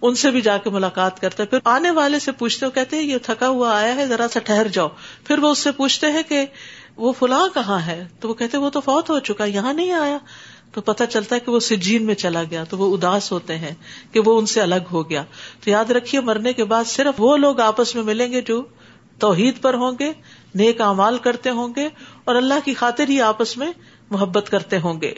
ان 0.02 0.16
سے 0.16 0.32
بھی 0.32 0.42
جا 0.42 0.58
کے 0.58 0.70
ملاقات 0.70 1.22
کرتا 1.22 1.44
ہے 1.44 1.48
پھر 1.48 1.58
آنے 1.64 1.92
والے 1.92 2.20
سے 2.20 2.32
پوچھتے 2.32 2.66
ہو 2.66 2.72
کہتے 2.72 2.96
ہیں، 2.96 3.04
یہ 3.04 3.18
تھکا 3.18 3.48
ہوا 3.48 3.78
آیا 3.78 3.96
ہے، 3.96 4.06
ذرا 4.06 4.28
سا 4.28 4.40
ٹھہر 4.40 4.68
جاؤ۔ 4.68 4.88
پھر 5.24 5.40
وہ 5.40 5.48
اس 5.48 5.60
سے 5.60 5.72
پوچھتے 5.72 6.08
ہیں 6.08 6.24
کہ 6.30 6.46
وہ 6.98 7.14
فلاں 7.20 7.48
کہاں 7.54 7.80
ہے؟ 7.80 8.08
تو 8.20 8.30
وہ 8.30 8.34
کہتے 8.34 8.58
وہ 8.58 8.70
تو 8.70 8.82
فوت 8.82 9.10
ہو 9.10 9.20
چکا 9.20 9.46
یہاں 9.46 9.74
نہیں 9.74 9.92
آیا۔ 9.92 10.18
تو 10.72 10.82
پتا 10.82 11.06
چلتا 11.06 11.36
ہے 11.36 11.40
کہ 11.40 11.52
وہ 11.52 11.60
سجین 11.60 12.06
میں 12.06 12.16
چلا 12.16 12.44
گیا۔ 12.44 12.64
تو 12.64 12.78
وہ 12.78 12.98
اداس 12.98 13.32
ہوتے 13.32 13.58
ہیں 13.58 13.76
کہ 14.12 14.20
وہ 14.20 14.40
ان 14.40 14.46
سے 14.46 14.62
الگ 14.62 14.88
ہو 14.92 15.10
گیا۔ 15.10 15.24
تو 15.64 15.70
یاد 15.70 15.92
رکھیے، 15.92 16.22
مرنے 16.22 16.54
کے 16.54 16.64
بعد 16.64 16.84
صرف 16.84 17.14
وہ 17.18 17.38
لوگ 17.38 17.60
آپس 17.60 17.96
میں 17.96 18.04
ملیں 18.04 18.32
گے 18.32 18.42
جو 18.42 18.64
توحید 19.20 19.62
پر 19.62 19.74
ہوں 19.74 19.92
گے، 20.00 20.12
نیک 20.56 20.82
امال 20.82 21.18
کرتے 21.18 21.50
ہوں 21.50 21.74
گے 21.76 21.90
اور 22.24 22.36
اللہ 22.36 22.54
کی 22.66 22.74
خاطر 22.74 23.10
ہی 23.10 23.22
آپس 23.22 23.58
میں 23.58 23.72
محبت 24.10 24.50
کرتے 24.50 24.80
ہوں 24.80 25.02
گے۔ 25.02 25.14